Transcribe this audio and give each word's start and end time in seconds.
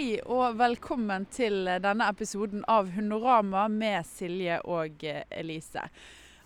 Hei 0.00 0.14
og 0.32 0.54
velkommen 0.56 1.26
til 1.28 1.66
denne 1.84 2.06
episoden 2.08 2.62
av 2.72 2.86
Hundorama 2.94 3.66
med 3.68 4.06
Silje 4.08 4.54
og 4.64 5.02
eh, 5.04 5.26
Elise. 5.28 5.82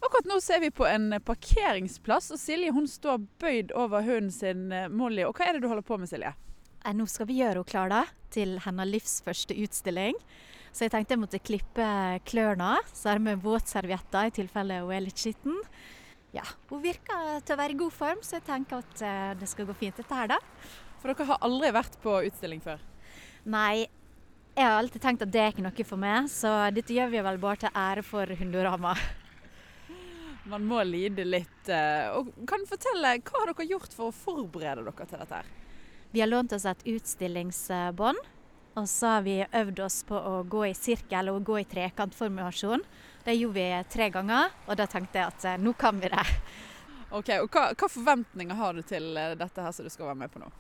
Akkurat 0.03 0.27
nå 0.27 0.41
så 0.43 0.57
er 0.57 0.62
vi 0.64 0.71
på 0.75 0.89
en 0.91 1.21
parkeringsplass, 1.23 2.32
og 2.35 2.40
Silje 2.43 2.72
hun 2.75 2.89
står 2.90 3.21
bøyd 3.39 3.71
over 3.79 4.03
hunden 4.03 4.32
sin 4.35 4.72
eh, 4.75 4.89
Molly. 4.90 5.22
Og 5.22 5.39
hva 5.39 5.46
er 5.46 5.54
det 5.54 5.61
du 5.62 5.68
holder 5.71 5.86
på 5.86 6.00
med, 6.03 6.11
Silje? 6.11 6.32
Eh, 6.82 6.96
Nå 6.98 7.07
skal 7.07 7.29
vi 7.29 7.36
gjøre 7.39 7.61
henne 7.61 7.71
klar 7.71 7.93
da, 7.93 8.00
til 8.35 8.57
hennes 8.64 8.90
livs 8.90 9.12
første 9.22 9.55
utstilling. 9.55 10.18
Så 10.75 10.89
jeg 10.89 10.95
tenkte 10.96 11.14
jeg 11.14 11.23
måtte 11.23 11.41
klippe 11.46 11.86
klørne, 12.27 12.73
så 12.91 13.14
det 13.14 13.23
med 13.29 13.45
våtservietter 13.45 14.32
i 14.32 14.32
tilfelle 14.34 14.80
hun 14.82 14.91
er 14.96 15.05
litt 15.05 15.23
skitten. 15.23 15.61
Ja, 16.35 16.43
Hun 16.72 16.82
virker 16.82 17.39
til 17.46 17.55
å 17.55 17.61
være 17.63 17.77
i 17.77 17.79
god 17.85 17.94
form, 17.94 18.27
så 18.27 18.41
jeg 18.41 18.49
tenker 18.50 18.82
at 18.82 19.39
det 19.39 19.46
skal 19.46 19.71
gå 19.71 19.79
fint 19.79 20.02
dette 20.02 20.18
her, 20.25 20.35
da. 20.35 20.41
For 20.99 21.14
dere 21.14 21.29
har 21.30 21.46
aldri 21.46 21.71
vært 21.79 22.00
på 22.02 22.16
utstilling 22.32 22.64
før. 22.66 22.82
Nei, 23.44 23.86
jeg 24.54 24.64
har 24.64 24.79
alltid 24.79 25.03
tenkt 25.03 25.22
at 25.26 25.32
det 25.34 25.40
er 25.43 25.52
ikke 25.52 25.64
noe 25.66 25.85
for 25.86 26.00
meg, 26.00 26.29
så 26.32 26.52
dette 26.72 26.94
gjør 26.96 27.11
vi 27.12 27.22
vel 27.26 27.40
bare 27.43 27.61
til 27.64 27.75
ære 27.76 28.04
for 28.07 28.30
Hundorama. 28.39 28.94
Man 30.48 30.64
må 30.68 30.82
lide 30.85 31.25
litt. 31.25 31.68
eh, 31.72 32.08
Og 32.12 32.28
kan 32.47 32.61
du 32.61 32.66
fortelle, 32.69 33.14
Hva 33.25 33.41
har 33.41 33.52
dere 33.52 33.66
gjort 33.69 33.92
for 33.97 34.11
å 34.11 34.12
forberede 34.14 34.84
dere 34.84 35.06
til 35.08 35.19
dette? 35.19 35.34
her? 35.34 35.47
Vi 36.12 36.20
har 36.20 36.28
lånt 36.28 36.52
oss 36.52 36.64
et 36.64 36.84
utstillingsbånd, 36.84 38.19
og 38.77 38.86
så 38.88 39.06
har 39.16 39.22
vi 39.22 39.38
øvd 39.44 39.80
oss 39.80 40.02
på 40.05 40.14
å 40.14 40.44
gå 40.47 40.66
i 40.69 40.74
sirkel 40.74 41.28
og 41.33 41.44
gå 41.44 41.61
i 41.61 41.64
trekantformasjon. 41.64 42.84
Det 43.24 43.34
gjorde 43.38 43.55
vi 43.55 43.84
tre 43.91 44.11
ganger, 44.11 44.50
og 44.69 44.77
da 44.77 44.86
tenkte 44.86 45.19
jeg 45.19 45.27
at 45.33 45.44
eh, 45.44 45.56
nå 45.58 45.72
kan 45.77 45.98
vi 46.00 46.08
det. 46.12 46.27
Ok, 47.11 47.28
og 47.41 47.48
hva, 47.50 47.72
hva 47.74 47.88
forventninger 47.88 48.54
har 48.58 48.74
du 48.74 48.82
til 48.82 49.16
eh, 49.16 49.34
dette 49.38 49.62
her 49.64 49.72
som 49.72 49.84
du 49.84 49.91
skal 49.91 50.06
være 50.12 50.20
med 50.24 50.30
på 50.32 50.41
nå? 50.44 50.50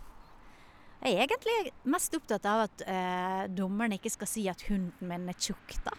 Jeg 1.04 1.18
er 1.18 1.26
egentlig 1.26 1.72
mest 1.92 2.14
opptatt 2.16 2.46
av 2.48 2.62
at 2.64 2.82
eh, 2.88 3.42
dommeren 3.52 3.92
ikke 3.98 4.12
skal 4.12 4.28
si 4.30 4.46
at 4.48 4.62
hunden 4.70 5.10
min 5.10 5.28
er 5.28 5.36
tjukk, 5.36 5.76
da. 5.84 5.92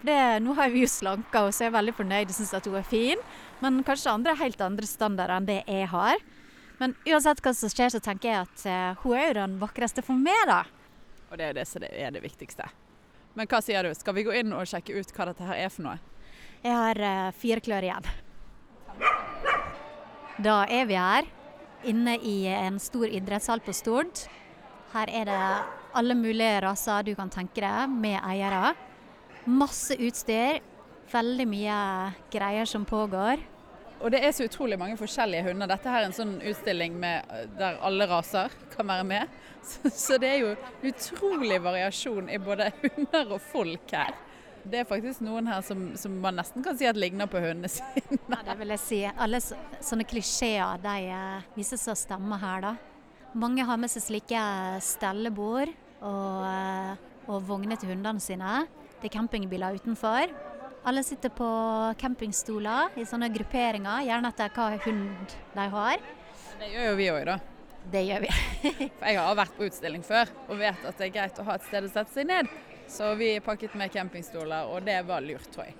For 0.00 0.08
det, 0.08 0.18
nå 0.42 0.56
har 0.58 0.72
vi 0.72 0.82
jo 0.82 0.88
slanka 0.90 1.44
henne, 1.44 1.54
så 1.54 1.66
jeg 1.66 1.70
er 1.70 1.76
veldig 1.76 1.94
fornøyd 1.94 2.32
og 2.32 2.34
syns 2.34 2.54
at 2.58 2.66
hun 2.66 2.78
er 2.80 2.88
fin. 2.88 3.22
Men 3.62 3.78
kanskje 3.86 4.10
andre 4.10 4.34
er 4.34 4.40
helt 4.40 4.64
andre 4.64 4.88
standarder 4.90 5.36
enn 5.36 5.46
det 5.46 5.60
jeg 5.68 5.86
har. 5.92 6.24
Men 6.80 6.96
uansett 7.06 7.42
hva 7.44 7.52
som 7.54 7.70
skjer, 7.70 7.92
så 7.94 8.00
tenker 8.02 8.30
jeg 8.32 8.48
at 8.48 8.66
eh, 8.66 9.02
hun 9.04 9.14
er 9.20 9.28
jo 9.28 9.38
den 9.38 9.56
vakreste 9.60 10.02
for 10.02 10.18
meg, 10.18 10.42
da. 10.50 10.64
Og 11.30 11.38
det 11.38 11.46
er 11.46 11.52
jo 11.52 11.58
det 11.60 11.68
som 11.70 11.86
er 11.86 12.16
det 12.16 12.24
viktigste. 12.24 12.66
Men 13.38 13.46
hva 13.46 13.60
sier 13.62 13.86
du? 13.86 13.94
Skal 13.94 14.16
vi 14.18 14.26
gå 14.26 14.34
inn 14.40 14.50
og 14.56 14.66
sjekke 14.66 14.98
ut 14.98 15.14
hva 15.14 15.28
dette 15.30 15.46
her 15.46 15.62
er 15.62 15.70
for 15.70 15.86
noe? 15.86 16.00
Jeg 16.64 16.74
har 16.74 17.04
eh, 17.06 17.30
fire 17.38 17.62
klør 17.62 17.86
igjen. 17.86 18.10
Da 20.42 20.64
er 20.66 20.90
vi 20.90 20.98
her, 20.98 21.28
inne 21.86 22.16
i 22.18 22.38
en 22.50 22.82
stor 22.82 23.06
idrettshall 23.06 23.62
på 23.62 23.76
Stord. 23.76 24.24
Her 24.90 25.10
er 25.14 25.28
det 25.28 25.42
alle 25.94 26.14
mulige 26.18 26.60
raser 26.64 27.06
du 27.06 27.14
kan 27.18 27.30
tenke 27.30 27.62
deg, 27.62 27.90
med 27.90 28.18
eiere. 28.26 28.74
Masse 29.46 29.96
utstyr. 29.98 30.60
Veldig 31.10 31.46
mye 31.50 31.76
greier 32.30 32.68
som 32.70 32.84
pågår. 32.86 33.42
Og 34.00 34.08
det 34.14 34.22
er 34.24 34.32
så 34.32 34.46
utrolig 34.48 34.78
mange 34.80 34.96
forskjellige 34.96 35.44
hunder. 35.50 35.68
Dette 35.68 35.92
her 35.92 36.04
er 36.04 36.08
en 36.08 36.16
sånn 36.16 36.38
utstilling 36.40 36.94
med, 36.98 37.26
der 37.58 37.78
alle 37.84 38.06
raser 38.08 38.52
kan 38.74 38.88
være 38.88 39.06
med. 39.06 39.38
Så, 39.60 39.92
så 39.92 40.18
det 40.18 40.30
er 40.34 40.42
jo 40.42 40.52
utrolig 40.88 41.60
variasjon 41.62 42.30
i 42.32 42.40
både 42.40 42.70
hunder 42.82 43.36
og 43.36 43.42
folk 43.50 43.94
her. 43.94 44.14
Det 44.60 44.82
er 44.82 44.88
faktisk 44.88 45.22
noen 45.24 45.48
her 45.48 45.62
som, 45.64 45.90
som 45.96 46.18
man 46.20 46.36
nesten 46.36 46.64
kan 46.64 46.76
si 46.76 46.88
at 46.88 46.98
ligner 46.98 47.28
på 47.30 47.40
hundene 47.40 47.68
sine. 47.72 48.18
Ja, 48.28 48.42
det 48.44 48.58
vil 48.60 48.74
jeg 48.74 48.82
si. 48.82 49.00
Alle 49.08 49.40
så, 49.44 49.56
sånne 49.84 50.04
klisjeer 50.08 50.80
de 50.82 50.96
eh, 51.14 51.50
viser 51.56 51.80
seg 51.80 51.94
å 51.94 52.00
stemme 52.00 52.40
her, 52.40 52.66
da. 52.66 52.74
Mange 53.38 53.62
har 53.62 53.78
med 53.78 53.90
seg 53.92 54.02
slike 54.02 54.40
stellebord 54.82 55.70
og, 56.02 56.46
eh, 56.48 56.94
og 57.30 57.44
vogner 57.46 57.78
til 57.78 57.92
hundene 57.92 58.22
sine. 58.22 58.64
Det 58.98 59.06
er 59.06 59.14
campingbiler 59.14 59.76
utenfor. 59.78 60.32
Alle 60.84 61.02
sitter 61.04 61.30
på 61.30 61.46
campingstoler 62.00 62.96
i 62.98 63.04
sånne 63.06 63.28
grupperinger, 63.30 64.06
gjerne 64.08 64.30
etter 64.32 64.50
hva 64.56 64.70
hund 64.86 65.34
de 65.54 65.66
har. 65.74 66.02
Det 66.58 66.70
gjør 66.72 66.88
jo 66.88 66.96
vi 66.98 67.10
òg, 67.12 67.20
da. 67.28 67.36
Det 67.92 68.02
gjør 68.08 68.24
vi. 68.24 68.32
For 68.98 69.06
jeg 69.06 69.20
har 69.20 69.38
vært 69.38 69.54
på 69.56 69.68
utstilling 69.68 70.02
før 70.04 70.32
og 70.48 70.58
vet 70.60 70.88
at 70.88 70.98
det 70.98 71.06
er 71.06 71.14
greit 71.14 71.38
å 71.40 71.46
ha 71.46 71.56
et 71.56 71.68
sted 71.68 71.86
å 71.86 71.92
sette 71.92 72.16
seg 72.16 72.28
ned. 72.28 72.50
Så 72.90 73.12
vi 73.20 73.36
pakket 73.44 73.76
med 73.78 73.92
campingstoler, 73.94 74.66
og 74.66 74.82
det 74.88 74.98
var 75.06 75.22
lurt, 75.22 75.46
tror 75.54 75.68
jeg. 75.68 75.76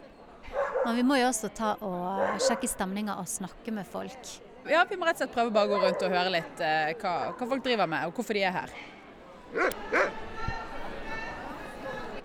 Men 0.85 0.95
vi 0.97 1.03
må 1.07 1.19
jo 1.19 1.27
også 1.29 1.51
ta 1.55 1.75
og 1.85 2.39
sjekke 2.47 2.71
stemninga 2.71 3.19
og 3.19 3.29
snakke 3.29 3.75
med 3.75 3.89
folk. 3.89 4.31
Ja, 4.71 4.85
vi 4.87 4.95
må 4.95 5.07
rett 5.09 5.19
og 5.19 5.25
slett 5.25 5.33
prøve 5.35 5.51
bare 5.51 5.67
å 5.67 5.71
gå 5.73 5.79
rundt 5.83 6.03
og 6.07 6.13
høre 6.15 6.31
litt 6.31 6.61
eh, 6.63 6.93
hva, 7.01 7.13
hva 7.35 7.47
folk 7.53 7.63
driver 7.65 7.89
med, 7.91 8.07
og 8.07 8.15
hvorfor 8.15 8.37
de 8.39 8.43
er 8.47 8.53
her. 8.55 8.75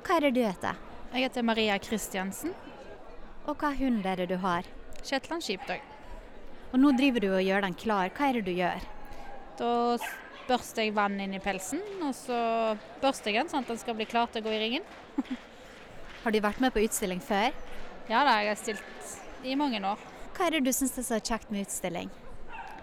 Hva 0.05 0.17
er 0.19 0.27
det 0.27 0.31
du 0.35 0.43
heter? 0.43 0.77
Jeg 1.15 1.25
heter 1.25 1.45
Maria 1.47 1.77
Kristiansen. 1.81 2.53
Og 3.49 3.57
hva 3.57 3.71
hund 3.79 4.05
er 4.05 4.21
det 4.21 4.27
du 4.29 4.35
har? 4.43 4.67
Shetland 5.01 5.41
sheepdog. 5.41 5.81
Og 6.69 6.77
nå 6.83 6.91
driver 6.99 7.23
du 7.23 7.31
og 7.31 7.41
gjør 7.41 7.65
den 7.65 7.77
klar. 7.81 8.11
Hva 8.13 8.27
er 8.29 8.37
det 8.37 8.43
du 8.45 8.51
gjør? 8.53 8.85
Da 9.57 9.71
børster 10.45 10.85
jeg 10.85 10.93
vann 10.93 11.17
inn 11.23 11.33
i 11.33 11.41
pelsen, 11.41 11.81
og 12.05 12.13
så 12.13 12.37
børster 13.01 13.33
jeg 13.33 13.41
den 13.41 13.49
sånn 13.55 13.65
at 13.65 13.71
den 13.73 13.81
skal 13.81 13.97
bli 13.97 14.05
klar 14.11 14.29
til 14.29 14.43
å 14.43 14.45
gå 14.45 14.53
i 14.53 14.59
ringen. 14.61 14.85
Har 16.21 16.35
du 16.35 16.37
vært 16.45 16.61
med 16.61 16.75
på 16.75 16.85
utstilling 16.85 17.25
før? 17.25 17.49
Ja 18.11 18.21
da, 18.21 18.37
jeg 18.43 18.53
har 18.53 18.61
stilt 18.61 19.17
i 19.41 19.57
mange 19.57 19.81
år. 19.81 20.05
Hva 20.37 20.45
er 20.45 20.59
det 20.59 20.67
du 20.67 20.71
syns 20.75 20.93
er 21.01 21.07
så 21.09 21.17
kjekt 21.17 21.49
med 21.49 21.65
utstilling? 21.65 22.13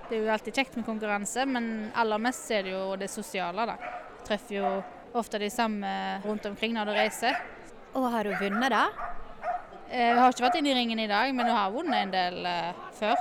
Det 0.08 0.18
er 0.18 0.24
jo 0.24 0.32
alltid 0.34 0.58
kjekt 0.58 0.76
med 0.76 0.86
konkurranse, 0.86 1.44
men 1.48 1.66
aller 1.98 2.20
mest 2.20 2.50
er 2.52 2.66
det 2.66 2.74
jo 2.74 2.96
det 3.00 3.08
sosiale, 3.10 3.66
da. 3.68 3.76
Jeg 4.18 4.26
treffer 4.28 4.58
jo 4.58 4.72
ofte 5.18 5.40
de 5.40 5.50
samme 5.52 5.92
rundt 6.24 6.46
omkring 6.48 6.74
når 6.76 6.90
du 6.90 6.94
reiser. 6.96 7.38
Og 7.94 8.08
har 8.12 8.28
hun 8.28 8.40
vunnet, 8.40 8.72
da? 8.72 8.86
Eh, 9.90 10.08
Jeg 10.08 10.18
har 10.18 10.32
ikke 10.32 10.46
vært 10.46 10.58
inne 10.60 10.72
i 10.72 10.76
ringen 10.76 10.98
i 10.98 11.08
dag, 11.10 11.34
men 11.36 11.46
hun 11.46 11.56
har 11.56 11.72
vunnet 11.72 11.98
en 12.00 12.12
del 12.12 12.38
uh, 12.48 12.90
før. 12.96 13.16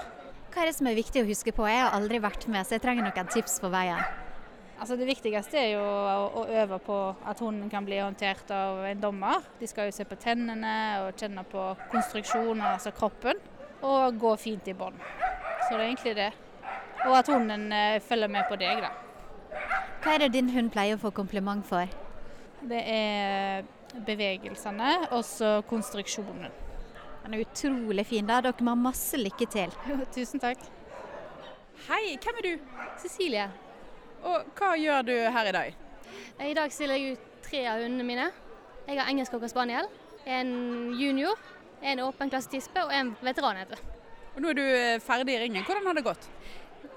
Hva 0.51 0.63
er 0.63 0.69
det 0.69 0.75
som 0.77 0.87
er 0.87 0.97
viktig 0.97 1.23
å 1.23 1.27
huske 1.27 1.53
på? 1.55 1.67
Jeg 1.67 1.83
har 1.83 1.95
aldri 1.95 2.19
vært 2.23 2.47
med, 2.51 2.67
så 2.67 2.75
jeg 2.75 2.83
trenger 2.83 3.07
noen 3.07 3.31
tips 3.31 3.59
på 3.63 3.71
veien. 3.71 4.01
Altså 4.81 4.95
Det 4.97 5.05
viktigste 5.05 5.59
er 5.61 5.67
jo 5.75 5.81
å, 5.85 6.43
øve 6.49 6.79
på 6.81 6.95
at 7.29 7.39
hunden 7.43 7.69
kan 7.69 7.85
bli 7.85 7.99
håndtert 8.01 8.49
av 8.55 8.79
en 8.89 9.03
dommer. 9.03 9.43
De 9.59 9.67
skal 9.69 9.87
jo 9.87 9.93
se 9.93 10.07
på 10.09 10.17
tennene 10.17 10.73
og 11.03 11.19
kjenne 11.21 11.43
på 11.45 11.67
konstruksjonen, 11.91 12.63
altså 12.65 12.89
kroppen, 12.95 13.37
og 13.85 14.17
gå 14.17 14.31
fint 14.41 14.71
i 14.71 14.73
bånd. 14.73 14.97
Så 15.67 15.75
det 15.75 15.83
er 15.83 15.85
egentlig 15.85 16.15
det. 16.17 16.31
Og 17.05 17.17
at 17.17 17.29
hunden 17.31 17.71
eh, 17.73 18.01
følger 18.01 18.29
med 18.29 18.45
på 18.49 18.57
deg, 18.61 18.83
da. 18.83 18.91
Hva 20.01 20.15
er 20.15 20.25
det 20.25 20.33
din 20.35 20.49
hund 20.53 20.71
pleier 20.73 20.97
å 20.97 21.01
få 21.01 21.11
kompliment 21.15 21.65
for? 21.65 21.89
Det 22.61 22.81
er 22.89 23.65
bevegelsene 24.05 24.91
og 25.11 25.23
så 25.25 25.59
konstruksjonen. 25.69 26.51
Den 27.23 27.35
er 27.37 27.43
utrolig 27.43 28.05
fin, 28.09 28.25
da. 28.25 28.39
Dere 28.41 28.65
må 28.65 28.75
ha 28.75 28.83
masse 28.89 29.17
lykke 29.17 29.47
til. 29.49 29.73
Tusen 30.15 30.41
takk. 30.41 30.61
Hei, 31.87 32.17
hvem 32.21 32.39
er 32.41 32.47
du? 32.47 32.53
Cecilie. 33.01 33.47
Og 34.21 34.51
hva 34.57 34.75
gjør 34.77 35.05
du 35.07 35.15
her 35.33 35.49
i 35.49 35.55
dag? 35.55 35.77
I 36.41 36.53
dag 36.57 36.73
stiller 36.73 36.97
jeg 36.97 37.15
ut 37.15 37.29
tre 37.45 37.63
av 37.69 37.81
hundene 37.81 38.05
mine. 38.05 38.27
Jeg 38.87 38.99
har 38.99 39.09
engelsk 39.09 39.33
cocker 39.33 39.49
spaniel, 39.49 39.89
en 40.25 40.51
junior, 40.97 41.37
en 41.81 42.01
åpen 42.05 42.29
klasse 42.29 42.49
tispe 42.51 42.81
og 42.85 42.93
en 42.93 43.15
veteran. 43.25 43.57
heter 43.57 43.77
det. 43.77 43.97
Og 44.35 44.43
nå 44.43 44.51
er 44.51 44.57
du 44.57 44.63
eh, 44.63 44.99
ferdig 45.03 45.35
i 45.35 45.41
ringen. 45.41 45.65
Hvordan 45.67 45.89
har 45.89 45.97
det 45.97 46.05
gått? 46.05 46.29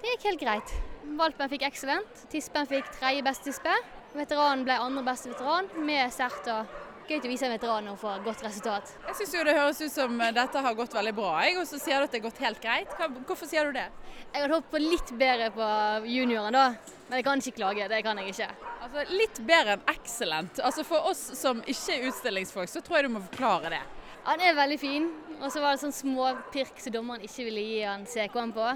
Det 0.04 0.10
gikk 0.18 0.24
helt 0.28 0.42
greit. 0.42 0.72
Valpen 1.16 1.48
fikk 1.48 1.62
excellent, 1.64 2.18
tispen 2.28 2.66
fikk 2.68 2.90
tredje 2.98 3.22
beste 3.24 3.46
tispe. 3.48 3.72
Veteranen 4.12 4.66
ble 4.66 4.74
andre 4.76 5.02
beste 5.06 5.30
veteran 5.30 5.70
med 5.80 6.12
sert 6.12 6.50
og 6.52 6.74
gøy 7.08 7.22
å 7.22 7.30
vise 7.30 7.46
en 7.48 7.54
veteran 7.54 7.88
og 7.88 7.96
få 8.02 8.12
godt 8.26 8.42
resultat. 8.44 8.92
Jeg 9.06 9.16
syns 9.16 9.32
det 9.48 9.54
høres 9.56 9.80
ut 9.80 9.94
som 9.94 10.20
eh, 10.20 10.34
dette 10.36 10.60
har 10.66 10.76
gått 10.76 10.92
veldig 10.98 11.14
bra, 11.16 11.30
og 11.56 11.64
så 11.70 11.80
sier 11.80 12.04
du 12.04 12.04
at 12.04 12.12
det 12.12 12.20
har 12.20 12.26
gått 12.26 12.42
helt 12.44 12.60
greit. 12.60 12.92
Hvorfor 13.30 13.48
sier 13.48 13.64
du 13.64 13.78
det? 13.78 13.86
Jeg 14.34 14.44
hadde 14.44 14.58
håpet 14.58 14.74
på 14.74 14.82
litt 14.82 15.14
bedre 15.22 15.48
på 15.56 15.70
junioren 16.10 16.58
da, 16.58 16.66
men 17.08 17.16
jeg 17.22 17.26
kan 17.30 17.40
ikke 17.40 17.56
klage. 17.62 17.88
Det 17.94 18.02
kan 18.04 18.20
jeg 18.20 18.34
ikke. 18.34 18.50
Altså, 18.84 19.06
Litt 19.22 19.40
bedre 19.48 19.78
enn 19.78 19.88
excellent. 19.94 20.60
Altså 20.68 20.84
For 20.84 21.08
oss 21.14 21.24
som 21.40 21.64
ikke 21.64 21.96
er 21.96 22.06
utstillingsfolk, 22.10 22.74
så 22.76 22.84
tror 22.84 23.00
jeg 23.00 23.08
du 23.08 23.14
må 23.16 23.24
forklare 23.24 23.72
det. 23.78 23.80
Han 24.28 24.44
er 24.44 24.60
veldig 24.60 24.80
fin, 24.84 25.08
og 25.40 25.48
så 25.48 25.64
var 25.64 25.72
det 25.72 25.86
sånn 25.86 25.96
små 25.96 26.34
pirk 26.52 26.76
som 26.76 26.92
dommeren 26.92 27.24
ikke 27.24 27.48
ville 27.48 27.64
gi 27.72 27.82
han 27.88 28.04
CK-en 28.04 28.52
på. 28.52 28.68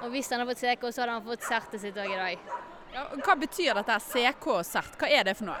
Og 0.00 0.08
hvis 0.14 0.30
han 0.32 0.40
hadde 0.40 0.54
fått 0.54 0.62
CK, 0.64 0.86
så 0.88 1.02
hadde 1.02 1.16
han 1.18 1.26
fått 1.26 1.44
sertet 1.44 1.82
sitt 1.82 1.98
òg 2.00 2.14
i 2.14 2.20
dag. 2.20 2.46
Ja, 2.94 3.04
hva 3.22 3.36
betyr 3.38 3.76
dette 3.78 3.98
CK-sert? 4.02 4.96
Hva 4.98 5.10
er 5.10 5.26
det 5.28 5.36
for 5.38 5.50
noe? 5.50 5.58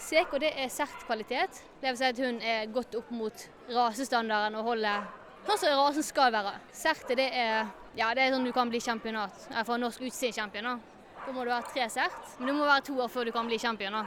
CK 0.00 0.36
det 0.40 0.52
er 0.56 0.70
sertkvalitet. 0.72 1.58
Det 1.80 1.90
vil 1.90 1.98
si 1.98 2.06
at 2.08 2.20
hun 2.22 2.38
er 2.40 2.70
godt 2.72 2.94
opp 2.96 3.10
mot 3.12 3.42
rasestandarden 3.68 4.56
og 4.60 4.70
holder 4.70 5.04
sånn 5.46 5.60
som 5.60 5.82
rasen 5.82 6.06
skal 6.06 6.32
være. 6.32 6.54
Sertet 6.72 7.18
det 7.20 7.28
er, 7.36 7.68
ja, 7.98 8.14
det 8.16 8.24
er 8.24 8.34
sånn 8.34 8.46
du 8.48 8.54
kan 8.56 8.70
bli 8.72 8.80
championat, 8.80 9.44
for 9.66 9.80
norsk 9.80 10.06
utstillingschampion. 10.08 10.80
Da 11.20 11.34
må 11.36 11.44
du 11.44 11.52
være 11.52 11.68
tre 11.74 11.88
sert, 11.92 12.34
men 12.38 12.48
du 12.48 12.56
må 12.56 12.64
være 12.64 12.86
to 12.88 12.96
år 13.02 13.12
før 13.12 13.28
du 13.28 13.34
kan 13.34 13.48
bli 13.50 13.58
champion. 13.60 14.00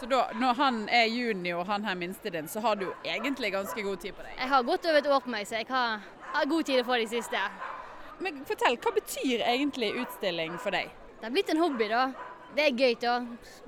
Så 0.00 0.06
da, 0.10 0.28
når 0.38 0.54
han 0.58 0.84
er 0.94 1.06
junior, 1.10 1.64
han 1.66 1.86
her 1.86 1.96
minste 1.98 2.30
din, 2.30 2.48
så 2.50 2.60
har 2.62 2.78
du 2.78 2.86
egentlig 3.04 3.52
ganske 3.54 3.82
god 3.82 4.02
tid 4.02 4.14
på 4.14 4.26
deg. 4.26 4.34
Jeg 4.38 4.48
har 4.48 4.62
godt 4.66 4.86
over 4.86 4.98
et 5.00 5.10
år 5.10 5.22
på 5.24 5.32
meg, 5.34 5.46
så 5.46 5.58
jeg 5.58 5.66
har, 5.70 6.02
har 6.34 6.50
god 6.50 6.68
tid 6.68 6.82
å 6.82 6.86
få 6.86 6.98
de 7.00 7.08
siste. 7.10 7.42
Men 8.24 8.40
fortell, 8.48 8.76
hva 8.82 8.92
betyr 8.96 9.44
egentlig 9.46 9.92
utstilling 10.02 10.56
for 10.62 10.74
deg? 10.74 10.90
Det 11.18 11.26
har 11.26 11.34
blitt 11.34 11.52
en 11.52 11.62
hobby, 11.62 11.88
da. 11.90 12.08
Det 12.56 12.64
er 12.64 12.78
gøy, 12.78 12.94
da. 13.02 13.14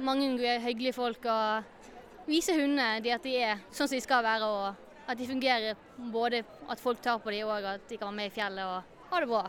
Mange 0.02 0.56
hyggelige 0.64 0.97
folk. 0.97 1.26
og 1.26 2.26
Vise 2.31 2.55
hundene 2.55 3.00
de 3.02 3.12
at 3.14 3.25
de 3.26 3.35
er 3.43 3.62
sånn 3.70 3.88
som 3.88 3.97
de 3.97 4.02
skal 4.05 4.25
være. 4.26 4.47
og 4.47 5.08
At 5.11 5.19
de 5.19 5.26
fungerer. 5.26 5.79
Både 6.12 6.44
at 6.69 6.81
folk 6.82 7.02
tar 7.02 7.19
på 7.23 7.32
dem 7.35 7.49
og 7.49 7.67
at 7.76 7.88
de 7.88 7.99
kan 7.99 8.11
være 8.11 8.19
med 8.20 8.31
i 8.31 8.35
fjellet 8.35 8.64
og 8.64 9.11
ha 9.11 9.20
det 9.20 9.31
bra. 9.31 9.44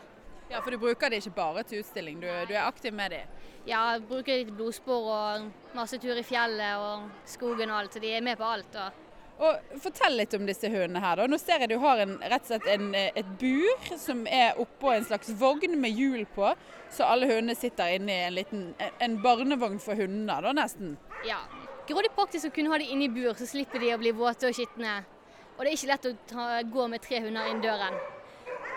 Ja, 0.51 0.59
For 0.59 0.73
du 0.73 0.81
bruker 0.81 1.09
det 1.09 1.21
ikke 1.21 1.37
bare 1.37 1.63
til 1.63 1.79
utstilling, 1.79 2.17
du, 2.19 2.27
du 2.49 2.53
er 2.53 2.65
aktiv 2.65 2.91
med 2.93 3.13
dem? 3.13 3.37
Ja, 3.63 3.93
jeg 3.93 4.01
bruker 4.09 4.35
litt 4.41 4.49
blodspor 4.57 5.05
og 5.13 5.45
masse 5.77 5.95
tur 6.01 6.17
i 6.17 6.25
fjellet 6.27 6.81
og 6.81 7.05
skogen 7.29 7.71
og 7.71 7.77
alt. 7.77 7.93
Så 7.95 8.01
de 8.03 8.11
er 8.11 8.25
med 8.25 8.37
på 8.37 8.49
alt. 8.49 8.75
og 8.75 9.10
Og 9.41 9.77
Fortell 9.81 10.19
litt 10.19 10.33
om 10.37 10.43
disse 10.45 10.69
hundene 10.69 11.01
her. 11.01 11.17
da. 11.17 11.25
Nå 11.27 11.37
ser 11.41 11.63
jeg 11.63 11.71
du 11.71 11.79
har 11.81 12.03
en, 12.03 12.13
rett 12.21 12.43
og 12.45 12.51
slett 12.51 12.67
en, 12.69 12.91
et 12.93 13.31
bur 13.41 13.95
som 13.97 14.21
er 14.29 14.59
oppå 14.61 14.91
en 14.93 15.07
slags 15.07 15.31
vogn 15.39 15.79
med 15.81 15.97
hjul 15.97 16.27
på, 16.35 16.51
så 16.93 17.07
alle 17.09 17.29
hundene 17.31 17.55
sitter 17.57 17.95
inni 17.95 18.19
en 18.27 18.37
liten 18.37 18.67
en 18.77 19.17
barnevogn 19.23 19.81
for 19.81 19.97
hunder, 19.97 20.45
da 20.45 20.53
nesten. 20.53 20.93
Ja. 21.25 21.39
Grådig 21.89 22.13
praktisk 22.13 22.51
å 22.51 22.53
kunne 22.53 22.69
ha 22.69 22.77
de 22.77 22.91
inne 22.93 23.07
i 23.07 23.11
bur, 23.11 23.33
så 23.33 23.49
slipper 23.49 23.81
de 23.81 23.95
å 23.95 23.99
bli 24.01 24.13
våte 24.13 24.51
og 24.51 24.55
skitne. 24.55 24.99
Og 25.57 25.65
det 25.65 25.71
er 25.71 25.77
ikke 25.79 25.89
lett 25.89 26.05
å 26.07 26.13
ta, 26.29 26.45
gå 26.61 26.87
med 26.93 27.01
tre 27.03 27.23
hunder 27.25 27.49
inn 27.49 27.65
døren. 27.65 27.97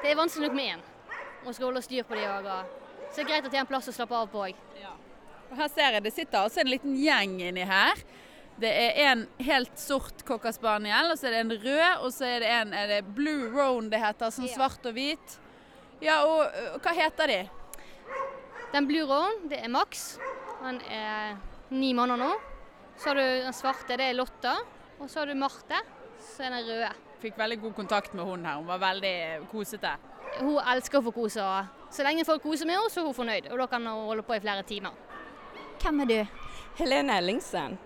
Det 0.01 0.11
er 0.11 0.19
vanskelig 0.19 0.49
nok 0.49 0.57
med 0.57 0.73
én. 0.75 0.83
Og 1.45 1.53
skal 1.53 1.69
holde 1.69 1.85
styr 1.85 2.09
på 2.09 2.17
de 2.17 2.25
òg. 2.25 2.49
Så 3.13 3.21
det 3.21 3.27
er 3.27 3.29
greit 3.35 3.45
at 3.45 3.53
de 3.53 3.61
har 3.61 3.67
en 3.67 3.69
plass 3.69 3.93
å 3.93 3.95
slappe 3.95 4.17
av 4.17 4.33
på 4.33 4.47
òg. 4.49 4.65
Og 5.51 5.57
Her 5.61 5.69
ser 5.71 5.97
jeg 5.99 6.05
det 6.07 6.13
sitter 6.17 6.41
altså 6.41 6.65
en 6.65 6.73
liten 6.73 6.97
gjeng 6.99 7.37
inni 7.45 7.67
her. 7.69 8.01
Det 8.61 8.71
er 8.71 8.99
en 9.11 9.25
helt 9.43 9.79
sort 9.81 10.23
cocker 10.27 10.53
spaniel, 10.55 11.11
og 11.11 11.19
så 11.19 11.27
er 11.27 11.31
det 11.35 11.41
en 11.41 11.55
rød, 11.65 12.05
og 12.07 12.13
så 12.15 12.25
er 12.29 12.45
det 12.45 12.51
en 12.55 12.75
er 12.79 12.87
det 12.93 13.01
blue 13.17 13.49
roan 13.51 13.89
det 13.91 13.99
heter, 13.99 14.31
sånn 14.31 14.47
Ja. 14.47 14.55
svart 14.55 14.87
og 14.87 14.95
hvit. 14.95 15.39
Ja, 16.01 16.21
og, 16.25 16.47
og 16.75 16.81
hva 16.85 16.93
heter 16.95 17.27
de? 17.27 17.41
Den 18.75 18.87
blue 18.87 19.07
roan, 19.11 19.49
det 19.51 19.59
er 19.65 19.69
Max. 19.69 20.19
Han 20.63 20.81
er 20.91 21.37
ni 21.71 21.93
måneder 21.95 22.21
nå. 22.21 22.31
Så 22.97 23.11
har 23.11 23.19
du 23.19 23.23
den 23.45 23.53
svarte, 23.53 23.97
det 23.99 24.11
er 24.13 24.15
Lotta. 24.15 24.55
Og 25.01 25.11
så 25.11 25.21
har 25.21 25.27
du 25.27 25.35
Marte, 25.35 25.81
så 26.23 26.45
er 26.47 26.55
den 26.55 26.69
røde. 26.69 26.91
Fikk 27.25 27.39
veldig 27.41 27.61
god 27.63 27.75
kontakt 27.75 28.15
med 28.15 28.25
hun 28.29 28.45
her, 28.47 28.59
hun 28.61 28.67
var 28.69 28.79
veldig 28.83 29.15
kosete. 29.51 29.97
Hun 30.41 30.59
elsker 30.63 30.99
å 31.01 31.05
få 31.09 31.13
kose. 31.15 31.43
og 31.43 31.91
Så 31.95 32.03
lenge 32.07 32.25
folk 32.27 32.43
koser 32.43 32.67
med 32.67 32.77
henne, 32.79 32.91
så 32.91 33.01
er 33.03 33.09
hun 33.11 33.15
fornøyd. 33.19 33.51
Og 33.53 33.59
da 33.59 33.67
kan 33.71 33.87
hun 33.87 34.07
holde 34.11 34.23
på 34.27 34.35
i 34.37 34.41
flere 34.43 34.63
timer. 34.67 34.95
Hvem 35.83 36.01
er 36.01 36.07
du, 36.07 36.41
Helene 36.79 37.19
Ellingsen. 37.19 37.79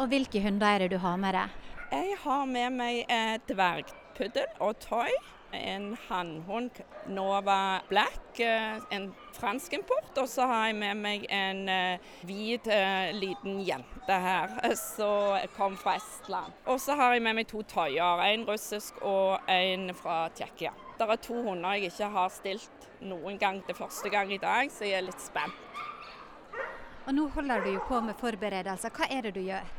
Og 0.00 0.08
hvilke 0.08 0.40
hunder 0.40 0.66
er 0.66 0.78
det 0.78 0.94
du 0.94 0.98
har 0.98 1.18
med 1.20 1.36
deg? 1.36 1.58
Jeg 1.90 2.16
har 2.22 2.46
med 2.48 2.72
meg 2.78 3.04
eh, 3.10 3.36
dvergpuddel 3.50 4.48
og 4.64 4.78
Toy. 4.80 5.12
En 5.52 5.96
hannhund, 6.06 6.78
Nova 7.10 7.80
Black, 7.88 8.38
eh, 8.40 8.78
en 8.94 9.08
fransk 9.34 9.74
import. 9.80 10.12
Og 10.22 10.28
så 10.30 10.46
har 10.46 10.68
jeg 10.68 10.78
med 10.78 11.00
meg 11.02 11.26
en 11.28 11.64
eh, 11.68 12.12
hvit 12.24 12.70
eh, 12.70 13.10
liten 13.12 13.58
jente 13.66 14.20
her, 14.24 14.54
som 14.78 15.36
kom 15.56 15.76
fra 15.76 15.98
Estland. 15.98 16.54
Og 16.70 16.80
så 16.80 16.96
har 16.96 17.16
jeg 17.16 17.26
med 17.26 17.40
meg 17.42 17.50
to 17.50 17.64
tøyer, 17.66 18.22
en 18.30 18.46
russisk 18.48 19.02
og 19.02 19.50
en 19.50 19.90
fra 19.98 20.28
Tsjekkia. 20.32 20.72
Det 21.00 21.08
er 21.08 21.24
to 21.26 21.42
hunder 21.42 21.76
jeg 21.76 21.90
ikke 21.90 22.12
har 22.14 22.32
stilt 22.32 22.88
noen 23.00 23.38
gang 23.40 23.60
til 23.66 23.76
første 23.76 24.08
gang 24.12 24.32
i 24.32 24.40
dag, 24.40 24.70
så 24.72 24.86
jeg 24.86 25.00
er 25.00 25.10
litt 25.10 25.20
spent. 25.20 25.66
Og 27.06 27.14
nå 27.16 27.26
holder 27.34 27.64
du 27.64 27.70
jo 27.72 27.80
på 27.88 28.00
med 28.04 28.18
forberedelser. 28.20 28.92
Hva 28.94 29.08
er 29.10 29.26
det 29.26 29.32
du 29.38 29.40
gjør? 29.44 29.70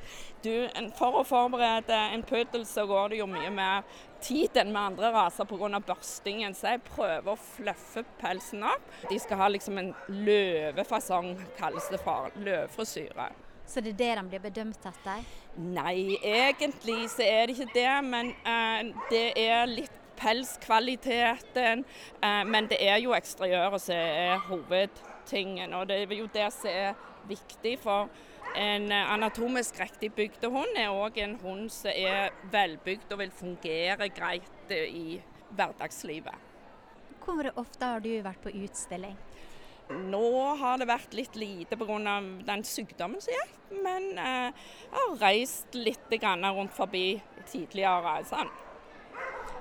Du, 0.42 0.54
For 0.98 1.20
å 1.20 1.26
forberede 1.28 1.98
en 2.16 2.24
puddel 2.28 2.66
så 2.66 2.88
går 2.90 3.14
det 3.14 3.22
jo 3.22 3.28
mye 3.30 3.52
mer 3.54 3.86
tid 4.22 4.58
enn 4.58 4.74
med 4.74 4.94
andre 4.94 5.12
raser 5.14 5.46
pga. 5.50 5.80
børstingen. 5.86 6.56
Så 6.58 6.74
jeg 6.74 6.82
prøver 6.88 7.32
å 7.32 7.38
fluffe 7.38 8.04
pelsen 8.20 8.66
opp. 8.66 8.90
De 9.10 9.20
skal 9.20 9.38
ha 9.38 9.48
liksom 9.48 9.78
en 9.78 9.94
løvefasong, 10.08 11.36
kalles 11.60 11.90
det 11.94 12.02
for. 12.02 12.32
Løvfrisyre. 12.36 13.32
Så 13.66 13.82
det 13.82 13.94
er 13.94 14.00
det 14.00 14.16
de 14.18 14.28
blir 14.30 14.44
bedømt 14.44 14.86
etter? 14.86 15.24
Nei, 15.56 16.18
egentlig 16.24 17.06
så 17.14 17.24
er 17.24 17.48
det 17.48 17.56
ikke 17.56 17.74
det, 17.76 17.92
men 18.04 18.34
eh, 18.44 18.90
det 19.12 19.28
er 19.40 19.70
litt 19.70 20.02
pelskvaliteten. 20.20 21.86
Eh, 22.22 22.42
men 22.46 22.68
det 22.68 22.82
er 22.84 23.00
jo 23.04 23.16
eksteriøret 23.16 23.82
som 23.82 23.96
er 23.96 24.44
hovedtingen, 24.50 25.74
og 25.74 25.88
det 25.88 26.02
er 26.02 26.18
jo 26.18 26.28
det 26.34 26.50
som 26.58 26.70
er 26.72 27.00
viktig. 27.30 27.78
For 27.82 28.10
en 28.58 28.92
anatomisk 28.92 29.80
riktig 29.80 30.12
bygd 30.18 30.48
hund 30.52 30.78
er 30.80 30.94
òg 30.94 31.20
en 31.24 31.38
hund 31.44 31.70
som 31.74 31.92
er 31.94 32.32
velbygd 32.52 33.14
og 33.14 33.22
vil 33.24 33.36
fungere 33.36 34.10
greit 34.14 34.74
i 34.76 35.20
hverdagslivet. 35.52 36.48
Hvor 37.22 37.52
ofte 37.56 37.86
har 37.86 38.02
du 38.02 38.12
vært 38.24 38.42
på 38.44 38.54
utstilling? 38.64 39.18
Nå 39.92 40.56
har 40.62 40.80
det 40.80 40.88
vært 40.88 41.16
litt 41.16 41.36
lite 41.36 41.78
pga. 41.78 41.98
den 42.48 42.64
sykdommen 42.64 43.22
som 43.22 43.34
gikk, 43.34 43.58
men 43.84 44.18
eh, 44.18 44.52
jeg 44.88 44.96
har 44.96 45.18
reist 45.20 45.76
litt 45.76 46.12
rundt 46.12 46.74
forbi 46.74 47.22
tidligere. 47.52 48.22
Sånn. 48.26 48.50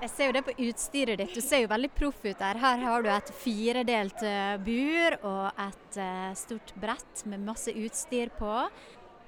Jeg 0.00 0.08
ser 0.14 0.30
jo 0.30 0.32
det 0.32 0.40
på 0.46 0.54
utstyret 0.64 1.20
ditt. 1.20 1.34
Du 1.36 1.44
ser 1.44 1.60
jo 1.60 1.68
veldig 1.68 1.90
proff 1.92 2.22
ut 2.24 2.38
der. 2.40 2.56
Her 2.56 2.84
har 2.86 3.02
du 3.04 3.10
et 3.12 3.32
firedelt 3.42 4.22
eh, 4.24 4.54
bur 4.64 5.16
og 5.28 5.60
et 5.60 5.98
eh, 6.00 6.30
stort 6.40 6.72
brett 6.80 7.24
med 7.28 7.44
masse 7.44 7.74
utstyr 7.76 8.32
på. 8.38 8.54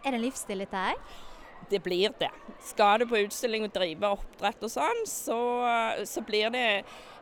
Er 0.00 0.08
det 0.08 0.16
en 0.16 0.24
livsstil 0.24 0.64
dette 0.64 0.84
her? 0.86 0.96
Det 1.69 1.82
blir 1.84 2.16
det. 2.19 2.30
Skal 2.64 3.02
du 3.02 3.06
på 3.10 3.20
utstilling 3.20 3.66
og 3.69 3.74
drive 3.76 4.14
oppdrett 4.16 4.64
og 4.64 4.72
sånn, 4.72 5.04
så, 5.08 5.38
så 6.08 6.24
blir 6.24 6.48
det 6.52 6.64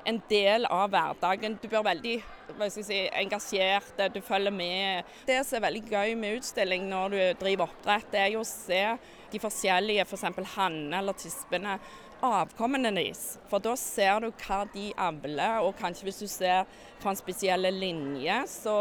en 0.05 0.21
del 0.29 0.67
av 0.67 0.91
hverdagen. 0.93 1.57
Du 1.61 1.69
blir 1.69 1.85
veldig 1.87 2.15
si, 2.71 3.01
engasjert, 3.23 4.05
du 4.15 4.21
følger 4.25 4.55
med. 4.55 5.09
Det 5.29 5.41
som 5.47 5.59
er 5.59 5.67
veldig 5.69 5.83
gøy 5.91 6.15
med 6.19 6.41
utstilling 6.41 6.87
når 6.91 7.15
du 7.15 7.19
driver 7.45 7.69
oppdrett, 7.69 8.11
det 8.13 8.23
er 8.25 8.31
jo 8.35 8.45
å 8.45 8.49
se 8.49 8.85
de 9.31 9.43
forskjellige, 9.43 10.07
f.eks. 10.07 10.29
for 10.37 10.55
hannene 10.57 11.03
eller 11.03 11.19
tispene, 11.19 11.79
avkommene 12.21 12.93
deres. 12.93 13.39
For 13.49 13.63
da 13.65 13.77
ser 13.81 14.25
du 14.25 14.31
hva 14.45 14.65
de 14.75 14.91
avler, 15.01 15.61
og 15.65 15.79
kanskje 15.81 16.09
hvis 16.09 16.21
du 16.21 16.29
ser 16.29 16.67
fra 17.01 17.15
en 17.15 17.21
spesiell 17.21 17.71
linje, 17.73 18.43
så 18.51 18.77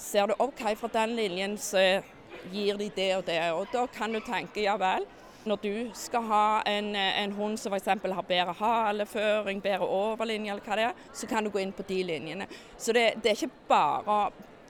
ser 0.00 0.30
du 0.30 0.40
OK, 0.42 0.64
fra 0.80 0.90
den 1.00 1.14
linjen 1.18 1.58
så 1.60 2.02
gir 2.50 2.78
de 2.80 2.88
det 2.96 3.10
og 3.18 3.26
det. 3.28 3.40
Og 3.54 3.70
da 3.72 3.86
kan 3.92 4.12
du 4.14 4.20
tenke 4.24 4.64
ja 4.64 4.76
vel. 4.80 5.06
Når 5.44 5.58
du 5.62 5.74
skal 5.96 6.26
ha 6.28 6.44
en, 6.68 6.92
en 6.96 7.32
hund 7.32 7.56
som 7.60 7.72
f.eks. 7.72 7.88
har 7.88 8.26
bedre 8.28 8.54
haleføring, 8.58 9.62
bedre 9.64 9.88
overlinje 9.88 10.52
eller 10.52 10.66
hva 10.66 10.76
det 10.76 10.86
er, 10.90 11.02
så 11.16 11.28
kan 11.30 11.44
du 11.44 11.52
gå 11.54 11.62
inn 11.62 11.72
på 11.72 11.86
de 11.88 12.02
linjene. 12.04 12.48
Så 12.76 12.92
det, 12.92 13.06
det 13.22 13.32
er 13.32 13.38
ikke 13.38 13.68
bare 13.70 14.20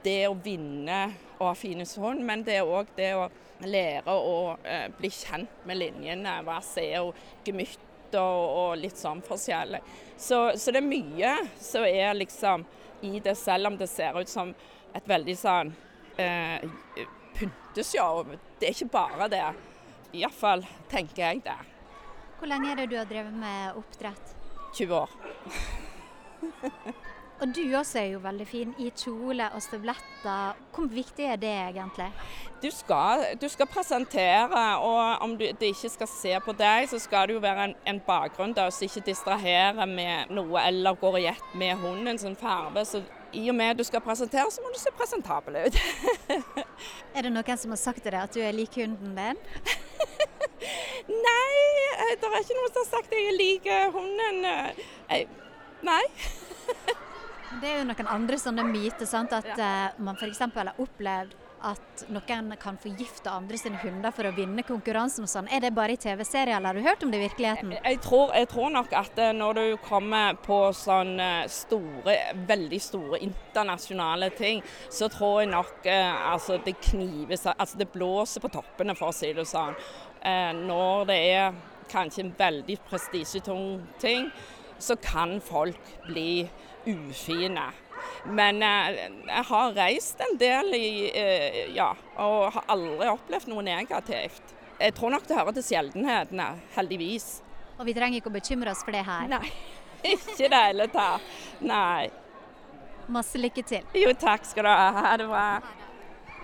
det 0.04 0.20
å 0.28 0.36
vinne 0.38 1.02
og 1.40 1.48
ha 1.48 1.54
finest 1.58 1.98
hund, 2.00 2.22
men 2.24 2.44
det 2.46 2.60
er 2.60 2.68
òg 2.68 2.92
det 2.96 3.12
å 3.18 3.28
lære 3.66 4.14
å 4.14 4.56
eh, 4.64 4.86
bli 4.96 5.10
kjent 5.12 5.64
med 5.68 5.80
linjene. 5.80 6.38
Hva 6.46 6.60
ser 6.64 7.00
er 7.00 7.24
gemytt 7.44 8.14
og, 8.18 8.44
og 8.60 8.78
litt 8.80 8.98
sånn 8.98 9.22
forskjellig. 9.26 9.80
Så, 10.20 10.40
så 10.56 10.72
det 10.72 10.82
er 10.82 10.88
mye 10.88 11.34
som 11.60 11.86
er 11.86 12.14
liksom 12.16 12.64
i 13.06 13.18
det, 13.24 13.34
selv 13.38 13.70
om 13.70 13.78
det 13.80 13.88
ser 13.88 14.18
ut 14.20 14.28
som 14.28 14.52
et 14.94 15.06
veldig 15.08 15.36
sånn 15.38 15.72
eh, 16.20 16.66
pynteshow. 17.38 18.24
Det 18.60 18.68
er 18.68 18.76
ikke 18.76 18.92
bare 18.92 19.28
det. 19.32 19.44
Iallfall 20.12 20.66
tenker 20.90 21.22
jeg 21.22 21.44
det. 21.44 21.58
Hvor 22.38 22.50
lenge 22.50 22.72
er 22.72 22.82
det 22.82 22.90
du 22.90 22.96
har 22.98 23.08
drevet 23.08 23.36
med 23.36 23.78
oppdrett? 23.78 24.34
20 24.74 24.94
år. 24.94 25.10
Og 27.40 27.48
du 27.56 27.62
også 27.76 27.98
er 27.98 28.08
jo 28.12 28.18
veldig 28.20 28.46
fin 28.46 28.72
i 28.78 28.90
kjole 28.92 29.46
og 29.56 29.62
støvletter. 29.64 30.58
Hvor 30.74 30.88
viktig 30.92 31.24
er 31.24 31.38
det 31.40 31.52
egentlig? 31.52 32.10
Du 32.60 32.68
skal, 32.70 33.24
du 33.40 33.48
skal 33.48 33.66
presentere, 33.66 34.64
og 34.76 35.22
om 35.24 35.38
du, 35.38 35.46
det 35.60 35.70
ikke 35.72 35.88
skal 35.88 36.10
se 36.12 36.34
på 36.44 36.52
deg, 36.52 36.88
så 36.90 37.00
skal 37.00 37.28
det 37.28 37.38
jo 37.38 37.40
være 37.40 37.70
en, 37.70 37.74
en 37.88 38.00
bakgrunn 38.04 38.52
der 38.56 38.68
som 38.70 38.84
ikke 38.84 39.06
distraherer 39.08 39.88
med 39.88 40.34
noe 40.36 40.66
eller 40.66 41.00
går 41.00 41.18
i 41.22 41.30
ett 41.32 41.56
med 41.56 41.80
hunden 41.80 42.20
sin 42.20 42.36
farve. 42.36 42.84
Så 42.84 43.00
i 43.32 43.48
og 43.48 43.56
med 43.56 43.72
at 43.72 43.78
du 43.78 43.84
skal 43.88 44.04
presentere, 44.04 44.50
så 44.52 44.60
må 44.60 44.74
du 44.74 44.80
se 44.80 44.92
presentabel 44.98 45.62
ut. 45.64 45.80
Er 47.16 47.24
det 47.24 47.32
noen 47.32 47.56
som 47.58 47.72
har 47.72 47.80
sagt 47.80 48.04
til 48.04 48.12
deg 48.12 48.20
at 48.20 48.36
du 48.36 48.44
er 48.44 48.52
lik 48.52 48.76
hunden 48.76 49.16
din? 49.16 49.40
Nei, 51.10 51.60
eh, 51.98 52.14
det 52.20 52.30
er 52.30 52.40
ikke 52.44 52.58
noen 52.60 52.72
som 52.72 52.80
har 52.84 52.88
sagt 52.92 53.10
at 53.12 53.18
jeg 53.18 53.36
liker 53.38 53.90
hunden. 53.96 54.44
eh, 54.46 54.82
Jeg, 55.10 55.28
nei. 55.82 56.02
Det 57.60 57.66
er 57.66 57.78
jo 57.80 57.86
noen 57.88 58.06
andre 58.14 58.38
sånne 58.38 58.62
myter, 58.68 59.06
sant? 59.10 59.32
at 59.34 59.52
eh, 59.58 59.86
man 59.98 60.14
f.eks. 60.16 60.38
har 60.54 60.74
opplevd 60.78 61.34
at 61.60 62.04
noen 62.08 62.54
kan 62.56 62.78
forgifte 62.80 63.28
andre 63.28 63.58
sine 63.60 63.76
hunder 63.82 64.14
for 64.16 64.24
å 64.24 64.30
vinne 64.32 64.62
konkurransen 64.64 65.26
og 65.26 65.28
sånn. 65.28 65.48
Er 65.52 65.60
det 65.60 65.74
bare 65.76 65.92
i 65.92 65.98
TV-serier, 66.00 66.54
eller 66.56 66.70
har 66.72 66.78
du 66.78 66.86
hørt 66.86 67.02
om 67.04 67.10
det 67.12 67.18
i 67.20 67.24
virkeligheten? 67.26 67.74
Jeg 67.84 67.98
tror, 68.00 68.30
jeg 68.32 68.48
tror 68.48 68.70
nok 68.72 68.94
at 68.96 69.18
eh, 69.20 69.32
når 69.36 69.58
du 69.58 69.64
kommer 69.84 70.38
på 70.40 70.60
sånne 70.78 71.28
store, 71.52 72.14
veldig 72.48 72.80
store 72.80 73.20
internasjonale 73.26 74.30
ting, 74.38 74.62
så 74.88 75.10
tror 75.12 75.42
jeg 75.42 75.50
nok 75.52 75.90
eh, 75.90 76.30
altså 76.32 76.56
det 76.64 76.78
knives 76.86 77.44
Altså 77.50 77.82
det 77.82 77.90
blåser 77.92 78.40
på 78.40 78.48
toppene, 78.56 78.96
for 78.96 79.10
å 79.10 79.16
si 79.18 79.34
det 79.36 79.44
sånn. 79.50 79.74
Eh, 80.20 80.52
når 80.52 81.04
det 81.08 81.18
er 81.32 81.60
kanskje 81.90 82.26
en 82.26 82.34
veldig 82.38 82.76
prestisjetung 82.88 83.80
ting, 84.00 84.30
så 84.80 84.96
kan 84.96 85.40
folk 85.40 85.80
bli 86.06 86.48
ufine. 86.86 87.70
Men 88.24 88.62
eh, 88.62 89.00
jeg 89.26 89.44
har 89.50 89.76
reist 89.76 90.20
en 90.24 90.36
del 90.40 90.74
i 90.76 90.88
eh, 91.08 91.60
ja, 91.76 91.90
og 92.20 92.50
har 92.56 92.72
aldri 92.76 93.10
opplevd 93.12 93.52
noe 93.52 93.64
negativt. 93.64 94.56
Jeg 94.80 94.96
tror 94.96 95.12
nok 95.12 95.26
det 95.28 95.36
hører 95.36 95.56
til 95.56 95.66
sjeldenhetene, 95.66 96.48
heldigvis. 96.76 97.28
Og 97.78 97.86
vi 97.88 97.96
trenger 97.96 98.20
ikke 98.20 98.32
å 98.32 98.36
bekymre 98.36 98.72
oss 98.72 98.84
for 98.84 98.96
det 98.96 99.04
her. 99.08 99.28
Nei, 99.32 99.44
ikke 100.14 100.36
i 100.46 100.48
det 100.52 100.64
hele 100.68 100.88
tatt. 100.92 101.36
Nei. 101.64 102.10
Masse 103.10 103.40
lykke 103.40 103.64
til. 103.66 103.88
Jo, 103.96 104.12
takk 104.14 104.44
skal 104.46 104.68
du 104.68 104.70
ha. 104.70 104.90
Ha 105.00 105.14
det 105.18 105.28
bra. 105.28 105.46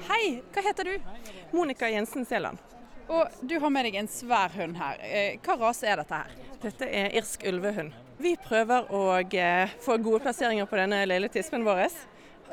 Hei, 0.08 0.22
hva 0.52 0.64
heter 0.64 0.90
du? 0.90 1.12
Monica 1.54 1.88
Jensen 1.88 2.26
Seland. 2.28 2.65
Og 3.08 3.28
du 3.40 3.58
har 3.62 3.70
med 3.70 3.86
deg 3.86 3.94
en 4.00 4.08
svær 4.10 4.50
hund 4.56 4.76
her. 4.80 4.98
Eh, 5.06 5.38
Hva 5.44 5.56
rase 5.60 5.86
er 5.86 6.00
dette 6.02 6.18
her? 6.18 6.32
Dette 6.62 6.88
er 6.90 7.14
irsk 7.20 7.44
ulvehund. 7.46 7.94
Vi 8.18 8.32
prøver 8.40 8.88
å 8.96 9.02
eh, 9.20 9.74
få 9.84 9.98
gode 10.02 10.22
plasseringer 10.24 10.66
på 10.66 10.78
denne 10.80 11.02
lille 11.06 11.28
tispen 11.30 11.64
vår. 11.66 11.84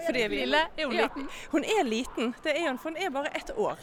Fordi 0.05 0.27
vi, 0.27 0.43
Lille? 0.43 0.65
Er 0.77 0.89
hun 0.89 0.95
Ja, 0.97 1.07
liten? 1.07 1.27
Hun 1.53 1.63
er 1.63 1.83
liten, 1.87 2.33
det 2.43 2.55
er 2.57 2.67
hun, 2.67 2.77
for 2.81 2.91
hun 2.91 2.97
er 3.01 3.13
bare 3.13 3.31
ett 3.37 3.51
år. 3.57 3.79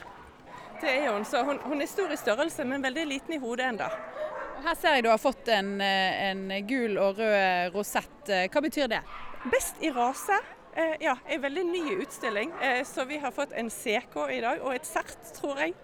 Det 0.80 0.90
er 0.90 1.10
hun, 1.12 1.24
så 1.24 1.42
hun, 1.46 1.58
hun 1.64 1.80
er 1.82 1.88
stor 1.88 2.12
i 2.12 2.18
størrelse, 2.18 2.64
men 2.64 2.82
veldig 2.84 3.06
liten 3.08 3.34
i 3.36 3.40
hodet 3.40 3.66
ennå. 3.72 3.88
Her 4.60 4.76
ser 4.76 4.98
jeg 4.98 5.06
du 5.06 5.10
har 5.10 5.20
fått 5.22 5.48
en, 5.54 5.74
eh, 5.80 6.22
en 6.30 6.46
gul 6.68 6.98
og 7.00 7.18
rød 7.18 7.74
rosett. 7.74 8.32
Hva 8.52 8.62
betyr 8.62 8.90
det? 8.92 9.02
Best 9.50 9.80
i 9.80 9.90
rase. 9.96 10.36
Eh, 10.76 10.96
ja, 11.00 11.16
en 11.26 11.40
veldig 11.42 11.64
ny 11.66 11.84
utstilling. 12.02 12.52
Eh, 12.62 12.82
så 12.84 13.04
vi 13.08 13.18
har 13.18 13.32
fått 13.34 13.52
en 13.56 13.70
CK 13.70 14.16
i 14.30 14.40
dag, 14.44 14.60
og 14.62 14.74
et 14.74 14.86
sert, 14.86 15.16
tror 15.40 15.58
jeg. 15.64 15.74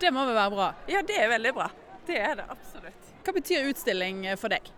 Det 0.00 0.10
må 0.14 0.24
vel 0.28 0.34
være 0.36 0.50
bra. 0.54 0.66
Ja, 0.90 1.02
det 1.06 1.16
er 1.18 1.30
veldig 1.32 1.54
bra. 1.56 1.70
Det 2.08 2.18
er 2.20 2.36
det 2.40 2.44
absolutt. 2.50 3.08
Hva 3.26 3.34
betyr 3.36 3.66
utstilling 3.68 4.26
eh, 4.26 4.36
for 4.40 4.52
deg? 4.52 4.68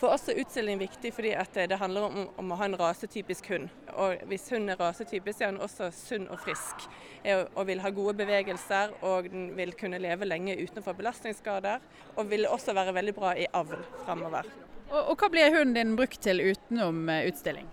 For 0.00 0.10
oss 0.16 0.26
er 0.28 0.38
utstilling 0.42 0.78
viktig 0.80 1.12
fordi 1.14 1.30
at 1.38 1.54
det 1.70 1.76
handler 1.80 2.06
om, 2.08 2.16
om 2.40 2.52
å 2.52 2.56
ha 2.58 2.66
en 2.66 2.76
rasetypisk 2.80 3.46
hund. 3.52 3.68
Og 3.94 4.24
hvis 4.30 4.48
hunden 4.52 4.72
er 4.74 4.80
rasetypisk, 4.80 5.40
er 5.44 5.52
den 5.52 5.60
også 5.62 5.90
sunn 5.94 6.26
og 6.34 6.40
frisk. 6.42 6.86
Er- 7.22 7.46
Og 7.54 7.66
vil 7.68 7.80
ha 7.84 7.90
gode 7.94 8.16
bevegelser 8.18 8.96
og 9.06 9.28
den 9.30 9.52
vil 9.56 9.72
kunne 9.78 10.00
leve 10.02 10.26
lenge 10.26 10.56
utenfor 10.60 10.96
belastningsskader. 10.98 11.80
Og 12.16 12.30
vil 12.30 12.46
også 12.50 12.74
være 12.74 12.94
veldig 12.96 13.14
bra 13.16 13.34
i 13.38 13.46
avl 13.54 13.80
framover. 14.04 14.48
Og, 14.90 14.98
og 15.12 15.14
hva 15.22 15.30
blir 15.32 15.54
hunden 15.54 15.74
din 15.78 15.94
brukt 15.96 16.20
til 16.22 16.42
utenom 16.50 17.08
eh, 17.08 17.28
utstilling? 17.30 17.70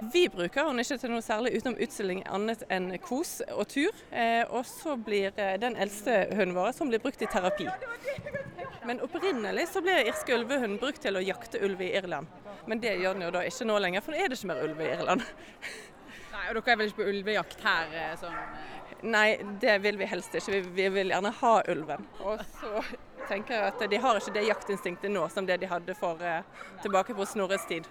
Vi 0.00 0.28
bruker 0.28 0.64
den 0.64 0.80
ikke 0.80 0.96
til 1.02 1.12
noe 1.12 1.24
særlig 1.24 1.52
utenom 1.58 1.76
utstilling 1.84 2.22
annet 2.32 2.62
enn 2.72 2.88
kos 3.04 3.40
og 3.52 3.66
tur. 3.68 3.96
Eh, 4.10 4.42
og 4.48 4.64
så 4.68 4.96
blir 4.96 5.36
eh, 5.36 5.58
den 5.60 5.76
eldste 5.76 6.22
hunden 6.30 6.54
vår 6.56 6.72
som 6.76 6.88
blir 6.88 7.02
brukt 7.02 7.20
i 7.22 7.28
terapi. 7.30 7.68
Men 8.88 9.02
opprinnelig 9.04 9.68
så 9.74 9.82
ble 9.84 9.98
irske 10.08 10.34
ulvehund 10.34 10.80
brukt 10.80 11.02
til 11.04 11.20
å 11.20 11.24
jakte 11.24 11.60
ulv 11.66 11.82
i 11.84 11.92
Irland. 12.00 12.30
Men 12.66 12.80
det 12.80 12.96
gjør 13.00 13.16
den 13.16 13.26
jo 13.28 13.30
da 13.34 13.44
ikke 13.48 13.68
nå 13.68 13.78
lenger, 13.84 14.04
for 14.04 14.14
nå 14.14 14.20
er 14.20 14.32
det 14.32 14.38
ikke 14.38 14.50
mer 14.52 14.64
ulv 14.64 14.80
i 14.80 14.90
Irland. 14.94 15.24
Nei, 16.30 16.44
og 16.48 16.56
Dere 16.56 16.72
er 16.72 16.80
vel 16.80 16.90
ikke 16.90 17.02
på 17.02 17.08
ulvejakt 17.12 17.64
her? 17.66 17.96
sånn... 18.20 18.36
Nei, 19.02 19.28
det 19.60 19.78
vil 19.84 19.96
vi 20.00 20.08
helst 20.08 20.34
ikke. 20.36 20.52
Vi, 20.52 20.60
vi 20.76 20.88
vil 20.92 21.12
gjerne 21.12 21.32
ha 21.40 21.54
ulven. 21.72 22.04
Og 22.20 22.42
så 22.58 22.82
tenker 23.30 23.56
jeg 23.56 23.72
at 23.72 23.84
de 23.90 24.00
har 24.02 24.20
ikke 24.20 24.34
det 24.36 24.46
jaktinstinktet 24.48 25.12
nå 25.12 25.26
som 25.32 25.48
det 25.48 25.60
de 25.62 25.68
hadde 25.70 25.96
for 25.98 26.20
eh, 26.24 26.42
tilbake 26.84 27.16
på 27.16 27.28
Snorres 27.28 27.66
tid. 27.70 27.88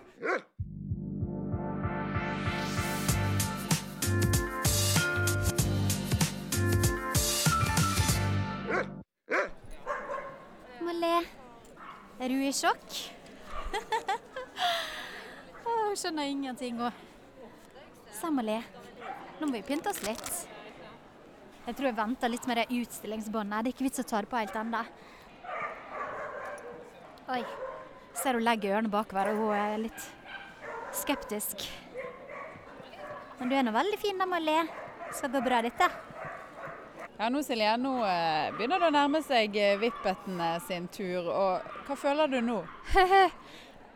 Er 12.20 12.34
du 12.34 12.42
i 12.44 12.52
sjokk? 12.56 12.98
Hun 15.64 15.96
skjønner 15.98 16.30
ingenting. 16.30 16.82
Og... 16.84 17.06
Samme 18.20 18.44
nå 19.40 19.48
må 19.48 19.54
vi 19.56 19.64
pynte 19.64 19.94
oss 19.94 20.02
litt. 20.04 20.30
Jeg 21.64 21.78
tror 21.78 21.88
jeg 21.88 21.96
venter 21.96 22.32
litt 22.32 22.48
med 22.50 22.60
det 22.60 22.66
utstillingsbåndet. 22.76 23.64
Det 23.64 23.72
er 23.72 23.76
ikke 23.76 23.86
vits 23.86 24.02
å 24.04 24.08
ta 24.10 24.20
det 24.20 24.32
på 24.32 24.40
helt 24.42 24.58
ennå. 24.60 24.82
Oi. 27.38 27.44
Ser 28.20 28.36
hun 28.36 28.44
legger 28.44 28.76
ørene 28.76 28.92
bakover, 28.92 29.32
og 29.32 29.40
hun 29.40 29.56
er 29.56 29.78
litt 29.86 30.08
skeptisk. 30.98 31.64
Men 33.40 33.52
du 33.52 33.56
er 33.56 33.64
nå 33.64 33.72
veldig 33.72 34.00
fin 34.02 34.20
da, 34.20 34.28
Molly. 34.28 34.58
Skal 35.16 35.32
gå 35.32 35.44
bra, 35.46 35.62
dette. 35.64 35.88
Ja, 37.20 37.28
nå 37.28 37.42
Silje, 37.44 37.74
nå 37.76 37.98
eh, 38.08 38.46
begynner 38.56 38.80
det 38.80 38.88
å 38.88 38.94
nærme 38.96 39.20
seg 39.20 39.58
eh, 39.60 39.74
vippetene 39.82 40.54
sin 40.64 40.86
tur. 40.88 41.26
Og 41.28 41.74
hva 41.84 41.98
føler 42.00 42.32
du 42.32 42.38
nå? 42.40 42.62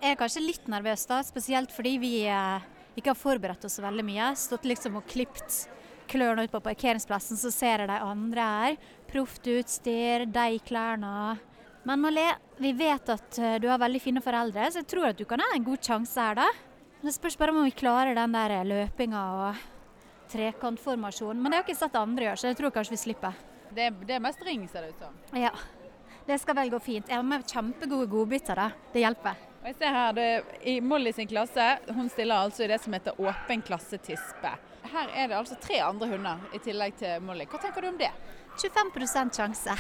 Jeg 0.04 0.10
er 0.10 0.18
kanskje 0.20 0.44
litt 0.44 0.68
nervøs, 0.68 1.06
da, 1.08 1.22
spesielt 1.24 1.72
fordi 1.72 1.94
vi 2.02 2.12
eh, 2.28 2.66
ikke 3.00 3.14
har 3.14 3.22
forberedt 3.22 3.64
oss 3.64 3.80
veldig 3.80 4.04
mye. 4.10 4.34
Stått 4.36 4.68
liksom 4.68 5.00
og 5.00 5.08
klipt 5.08 5.62
klørne 6.12 6.44
ut 6.44 6.52
på 6.52 6.66
parkeringsplassen, 6.68 7.40
så 7.40 7.48
ser 7.56 7.86
jeg 7.86 7.94
de 7.94 8.04
andre 8.04 8.52
her. 8.58 8.80
Proft 9.08 9.48
utstyr, 9.48 10.28
de 10.28 10.60
klærne. 10.68 11.16
Men 11.88 12.04
Malé, 12.04 12.28
vi 12.60 12.76
vet 12.76 13.08
at 13.08 13.40
eh, 13.40 13.56
du 13.64 13.70
har 13.72 13.80
veldig 13.80 14.04
fine 14.04 14.26
foreldre, 14.26 14.68
så 14.68 14.84
jeg 14.84 14.92
tror 14.98 15.14
at 15.14 15.24
du 15.24 15.24
kan 15.30 15.40
ha 15.40 15.54
en 15.56 15.72
god 15.72 15.80
sjanse 15.80 16.28
her, 16.28 16.44
da. 16.44 16.52
Det 17.00 17.16
spørs 17.16 17.40
bare 17.40 17.56
om 17.56 17.64
vi 17.64 17.72
klarer 17.72 18.20
den 18.20 18.36
der 18.36 18.60
løpinga 18.68 19.24
og 19.48 19.64
trekantformasjonen. 20.34 21.42
Men 21.42 21.52
det 21.52 21.60
har 21.62 21.68
ikke 21.68 21.80
sett 21.80 21.96
andre 22.00 22.30
gjøre, 22.30 22.42
så 22.42 22.52
jeg 22.52 22.60
tror 22.60 22.76
kanskje 22.76 22.96
vi 22.98 23.02
slipper. 23.06 23.40
Det, 23.74 23.90
det 24.06 24.18
er 24.18 24.22
mest 24.22 24.44
ring, 24.46 24.68
ser 24.70 24.86
det 24.86 24.94
ut 24.94 25.06
som. 25.06 25.16
Ja, 25.38 25.54
det 26.28 26.38
skal 26.42 26.58
vel 26.60 26.72
gå 26.74 26.80
fint. 26.84 27.10
Jeg 27.10 27.20
har 27.20 27.26
med 27.28 27.48
kjempegode 27.50 28.08
godbiter, 28.12 28.60
da. 28.60 28.70
Det 28.94 29.02
hjelper. 29.04 29.42
Og 29.64 29.70
jeg 29.70 29.78
ser 29.80 29.96
her, 29.96 30.14
det, 30.18 30.28
I 30.68 30.78
Molly 30.84 31.14
sin 31.16 31.28
klasse, 31.28 31.66
hun 31.96 32.10
stiller 32.12 32.44
altså 32.44 32.66
i 32.66 32.70
det 32.74 32.82
som 32.84 32.94
heter 32.96 33.20
åpen 33.24 33.64
klasse 33.64 34.00
tispe. 34.04 34.52
Her 34.94 35.12
er 35.16 35.30
det 35.32 35.38
altså 35.38 35.56
tre 35.64 35.80
andre 35.80 36.10
hunder 36.12 36.42
i 36.54 36.60
tillegg 36.64 36.98
til 37.00 37.24
Molly. 37.24 37.48
Hva 37.50 37.62
tenker 37.64 37.86
du 37.86 37.94
om 37.94 38.00
det? 38.02 38.12
25 38.60 39.32
sjanse. 39.34 39.76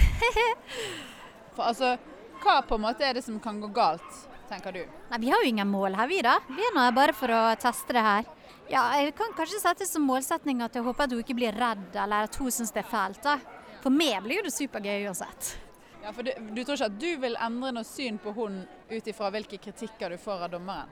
For 1.55 1.67
altså, 1.67 1.97
Hva 2.43 2.61
på 2.67 2.79
en 2.79 2.83
måte 2.83 3.05
er 3.05 3.15
det 3.15 3.23
som 3.23 3.37
kan 3.43 3.59
gå 3.61 3.69
galt, 3.75 4.23
tenker 4.49 4.73
du? 4.75 4.81
Nei, 5.11 5.19
Vi 5.19 5.29
har 5.31 5.43
jo 5.43 5.51
ingen 5.51 5.69
mål 5.69 5.95
her, 5.99 6.07
vi 6.07 6.21
da. 6.25 6.37
Vi 6.47 6.63
er 6.63 6.73
nå 6.75 6.87
bare 6.95 7.13
for 7.15 7.31
å 7.31 7.43
teste 7.59 7.95
det 7.95 8.03
her. 8.03 8.25
Ja, 8.71 8.83
Jeg 9.01 9.15
kan 9.15 9.33
kanskje 9.35 9.59
sette 9.61 9.85
som 9.85 10.05
målsetning 10.07 10.61
at 10.63 10.75
jeg 10.75 10.83
håper 10.85 11.03
at 11.05 11.11
hun 11.11 11.21
ikke 11.23 11.35
blir 11.37 11.53
redd, 11.57 11.89
eller 11.95 12.29
at 12.29 12.35
hun 12.39 12.51
syns 12.51 12.71
det 12.71 12.83
er 12.85 12.89
fælt. 12.89 13.21
da. 13.23 13.37
For 13.83 13.91
meg 13.91 14.23
blir 14.23 14.43
det 14.45 14.53
supergøy 14.55 15.07
uansett. 15.09 15.55
Ja, 16.03 16.11
for 16.11 16.23
du, 16.23 16.31
du 16.55 16.63
tror 16.63 16.75
ikke 16.77 16.87
at 16.89 16.99
du 16.99 17.09
vil 17.19 17.35
endre 17.39 17.71
noe 17.75 17.87
syn 17.87 18.17
på 18.19 18.33
hun 18.35 18.61
ut 18.91 19.07
ifra 19.07 19.29
hvilke 19.31 19.59
kritikker 19.59 20.11
du 20.11 20.17
får 20.19 20.47
av 20.47 20.51
dommeren? 20.55 20.91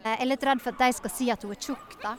Jeg 0.00 0.16
er 0.16 0.26
litt 0.30 0.44
redd 0.46 0.62
for 0.62 0.72
at 0.72 0.80
de 0.80 0.96
skal 0.96 1.12
si 1.12 1.28
at 1.30 1.42
hun 1.44 1.52
er 1.54 1.60
tjukk, 1.60 1.98
da. 2.02 2.14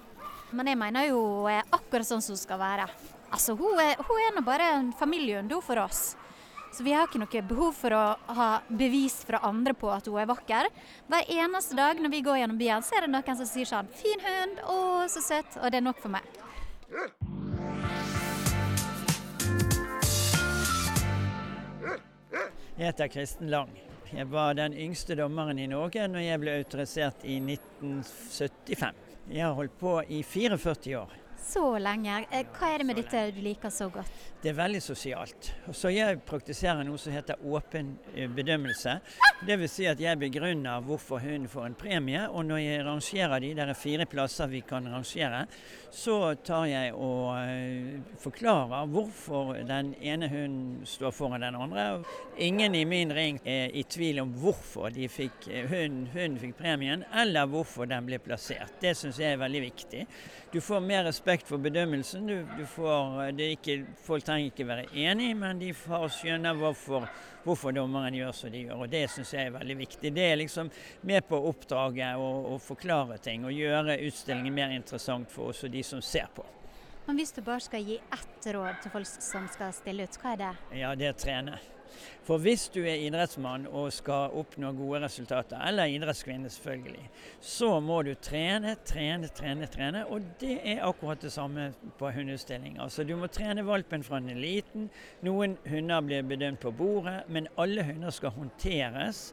Men 0.51 0.67
jeg 0.67 0.77
mener 0.79 1.07
jo 1.07 1.21
akkurat 1.48 2.05
sånn 2.07 2.21
som 2.24 2.36
hun 2.36 2.41
skal 2.43 2.60
være. 2.62 2.86
Altså, 3.31 3.55
Hun 3.55 3.79
er, 3.79 3.95
hun 4.03 4.19
er 4.19 4.36
nå 4.36 4.43
bare 4.43 4.67
en 4.75 4.91
familiehund 4.93 5.51
hun, 5.55 5.63
for 5.63 5.79
oss. 5.79 6.15
Så 6.72 6.84
vi 6.84 6.94
har 6.96 7.08
ikke 7.08 7.20
noe 7.20 7.42
behov 7.44 7.74
for 7.75 7.92
å 7.92 8.04
ha 8.38 8.50
bevis 8.70 9.18
fra 9.28 9.42
andre 9.44 9.74
på 9.75 9.90
at 9.92 10.06
hun 10.08 10.22
er 10.22 10.30
vakker. 10.30 10.70
Hver 11.12 11.32
eneste 11.36 11.75
dag 11.75 12.00
når 12.00 12.13
vi 12.13 12.22
går 12.24 12.40
gjennom 12.40 12.60
byen, 12.62 12.86
så 12.86 12.96
er 12.96 13.06
det 13.06 13.12
noen 13.12 13.38
som 13.42 13.50
sier 13.50 13.68
sånn 13.68 13.92
'Fin 13.92 14.24
hund. 14.24 14.63
Å, 14.63 15.08
så 15.12 15.20
søt.' 15.20 15.60
Og 15.60 15.68
det 15.72 15.82
er 15.82 15.88
nok 15.90 16.00
for 16.00 16.10
meg. 16.16 16.24
Jeg 22.78 22.88
heter 22.88 23.08
Kristen 23.08 23.51
Lang. 23.51 23.70
Jeg 24.12 24.28
var 24.32 24.54
den 24.54 24.74
yngste 24.74 25.16
dommeren 25.16 25.60
i 25.60 25.68
Norge 25.68 26.08
når 26.08 26.24
jeg 26.24 26.40
ble 26.40 26.56
autorisert 26.63 27.24
i 27.24 27.38
1975. 27.40 28.96
Jeg 29.28 29.44
har 29.44 29.54
holdt 29.56 29.75
på 29.80 30.00
i 30.08 30.24
44 30.24 30.96
år. 31.00 31.13
Så 31.41 31.63
lenge. 31.79 32.25
Eh, 32.31 32.45
Hva 32.53 32.69
er 32.71 32.81
det 32.81 32.86
med 32.86 33.00
dette 33.01 33.24
du 33.36 33.41
liker 33.41 33.69
så 33.74 33.89
godt? 33.91 34.12
Det 34.41 34.50
er 34.50 34.57
veldig 34.57 34.79
sosialt. 34.81 35.51
Så 35.74 35.91
jeg 35.93 36.21
praktiserer 36.25 36.86
noe 36.86 36.98
som 37.01 37.13
heter 37.13 37.41
åpen 37.45 37.95
eh, 38.15 38.29
bedømmelse. 38.29 38.95
Dvs. 39.45 39.74
Si 39.74 39.88
at 39.89 40.00
jeg 40.01 40.19
begrunner 40.21 40.81
hvorfor 40.86 41.21
hun 41.21 41.48
får 41.50 41.65
en 41.67 41.77
premie. 41.77 42.21
Og 42.29 42.45
når 42.45 42.62
jeg 42.62 42.86
rangerer 42.86 43.41
de, 43.43 43.51
det 43.57 43.65
er 43.67 43.77
fire 43.77 44.07
plasser 44.10 44.50
vi 44.51 44.62
kan 44.65 44.88
rangere, 44.89 45.43
så 45.91 46.36
tar 46.45 46.67
jeg 46.69 46.93
og 46.95 47.33
eh, 47.41 48.00
forklarer 48.21 48.89
hvorfor 48.93 49.55
den 49.67 49.93
ene 50.00 50.29
hunden 50.31 50.86
står 50.88 51.13
foran 51.15 51.45
den 51.45 51.57
andre. 51.57 51.88
Ingen 52.38 52.77
i 52.77 52.86
min 52.86 53.13
ring 53.13 53.41
er 53.45 53.74
i 53.75 53.83
tvil 53.83 54.21
om 54.24 54.33
hvorfor 54.41 54.93
de 54.93 55.10
fikk, 55.12 55.50
hun, 55.74 56.05
hunden 56.13 56.39
fikk 56.41 56.55
premien, 56.62 57.03
eller 57.13 57.50
hvorfor 57.50 57.89
den 57.89 58.07
ble 58.07 58.21
plassert. 58.24 58.77
Det 58.81 58.95
syns 58.98 59.19
jeg 59.21 59.36
er 59.36 59.41
veldig 59.41 59.65
viktig. 59.67 60.05
Du 60.51 60.60
får 60.63 60.81
mer 60.83 61.05
respekt 61.07 61.31
for 61.48 61.58
bedømmelsen. 61.62 62.28
Du, 62.28 62.48
du 62.58 62.66
får, 62.68 63.32
det 63.38 63.46
er 63.46 63.54
ikke, 63.56 63.76
folk 64.04 64.26
trenger 64.28 64.52
ikke 64.52 64.68
være 64.68 64.86
enig, 64.92 65.32
men 65.40 65.60
de 65.62 65.72
får 65.74 66.08
skjønne 66.18 66.54
hvorfor, 66.60 67.08
hvorfor 67.46 67.76
dommeren 67.76 68.16
gjør 68.20 68.36
som 68.36 68.52
de 68.52 68.66
gjør. 68.66 68.84
og 68.84 68.92
Det 68.92 69.06
syns 69.10 69.34
jeg 69.34 69.48
er 69.48 69.56
veldig 69.56 69.78
viktig. 69.80 70.14
Det 70.16 70.26
er 70.28 70.40
liksom 70.44 70.72
med 71.08 71.28
på 71.30 71.40
oppdraget 71.52 72.20
å 72.20 72.58
forklare 72.62 73.18
ting 73.24 73.46
og 73.48 73.56
gjøre 73.56 74.00
utstillingen 74.08 74.60
mer 74.60 74.76
interessant 74.76 75.32
for 75.32 75.54
oss 75.54 75.64
og 75.64 75.72
de 75.72 75.84
som 75.88 76.04
ser 76.04 76.28
på. 76.36 76.46
Men 77.08 77.18
hvis 77.18 77.34
du 77.34 77.42
bare 77.42 77.64
skal 77.64 77.84
gi 77.84 77.98
ett 77.98 78.54
råd 78.54 78.84
til 78.84 78.94
folk 78.94 79.08
som 79.10 79.48
skal 79.52 79.74
stille 79.76 80.06
ut, 80.06 80.20
hva 80.22 80.36
er 80.36 80.42
det? 80.44 80.56
Ja, 80.84 80.96
det 80.96 81.10
er 81.10 81.18
trene. 81.18 81.58
For 82.24 82.41
hvis 82.41 82.67
du 82.74 82.79
er 82.86 83.01
idrettsmann 83.01 83.65
og 83.67 83.89
skal 83.93 84.36
oppnå 84.38 84.71
gode 84.77 85.01
resultater, 85.03 85.62
eller 85.67 85.89
idrettskvinne 85.91 86.50
selvfølgelig, 86.50 87.07
så 87.41 87.79
må 87.83 88.01
du 88.07 88.13
trene, 88.21 88.75
trene, 88.86 89.29
trene, 89.36 89.67
trene. 89.71 90.03
Og 90.07 90.21
det 90.41 90.60
er 90.62 90.86
akkurat 90.88 91.21
det 91.21 91.31
samme 91.33 91.71
på 92.00 92.12
hundeutstilling. 92.12 92.77
Altså 92.79 93.03
du 93.03 93.15
må 93.17 93.27
trene 93.27 93.65
valpen 93.67 94.05
fra 94.05 94.21
den 94.21 94.36
er 94.36 94.43
liten. 94.43 94.89
Noen 95.25 95.57
hunder 95.69 96.05
blir 96.05 96.27
bedømt 96.27 96.62
på 96.62 96.71
bordet, 96.71 97.21
men 97.27 97.50
alle 97.57 97.83
hunder 97.89 98.13
skal 98.13 98.36
håndteres. 98.38 99.31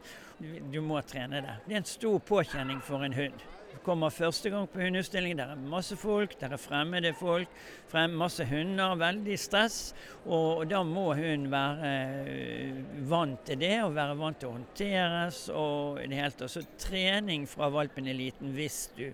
Du 0.73 0.81
må 0.81 1.01
trene 1.07 1.43
det. 1.45 1.55
Det 1.67 1.77
er 1.77 1.83
en 1.83 1.93
stor 1.93 2.19
påkjenning 2.19 2.81
for 2.83 3.05
en 3.05 3.15
hund 3.15 3.47
kommer 3.83 4.13
første 4.13 4.49
gang 4.53 4.67
på 4.69 4.81
hundeutstilling. 4.81 5.37
Der 5.37 5.53
er 5.53 5.59
masse 5.71 5.97
folk, 5.97 6.35
der 6.41 6.53
er 6.55 6.61
fremmede 6.61 7.13
folk, 7.13 7.49
frem, 7.91 8.15
masse 8.19 8.45
hunder. 8.45 8.95
Veldig 8.99 9.39
stress. 9.39 9.79
Og, 10.25 10.61
og 10.61 10.69
da 10.69 10.83
må 10.83 11.13
hun 11.17 11.49
være 11.51 11.91
eh, 12.29 12.79
vant 13.09 13.43
til 13.47 13.61
det, 13.61 13.75
og 13.83 13.95
være 13.95 14.17
vant 14.19 14.39
til 14.39 14.51
å 14.51 14.55
håndteres. 14.57 15.43
og 15.53 15.99
det 16.03 16.21
hele 16.21 16.31
tatt. 16.31 16.55
Så 16.55 16.65
trening 16.79 17.47
fra 17.49 17.69
valpen 17.73 18.07
er 18.07 18.17
liten 18.17 18.55
hvis 18.57 18.89
du, 18.97 19.07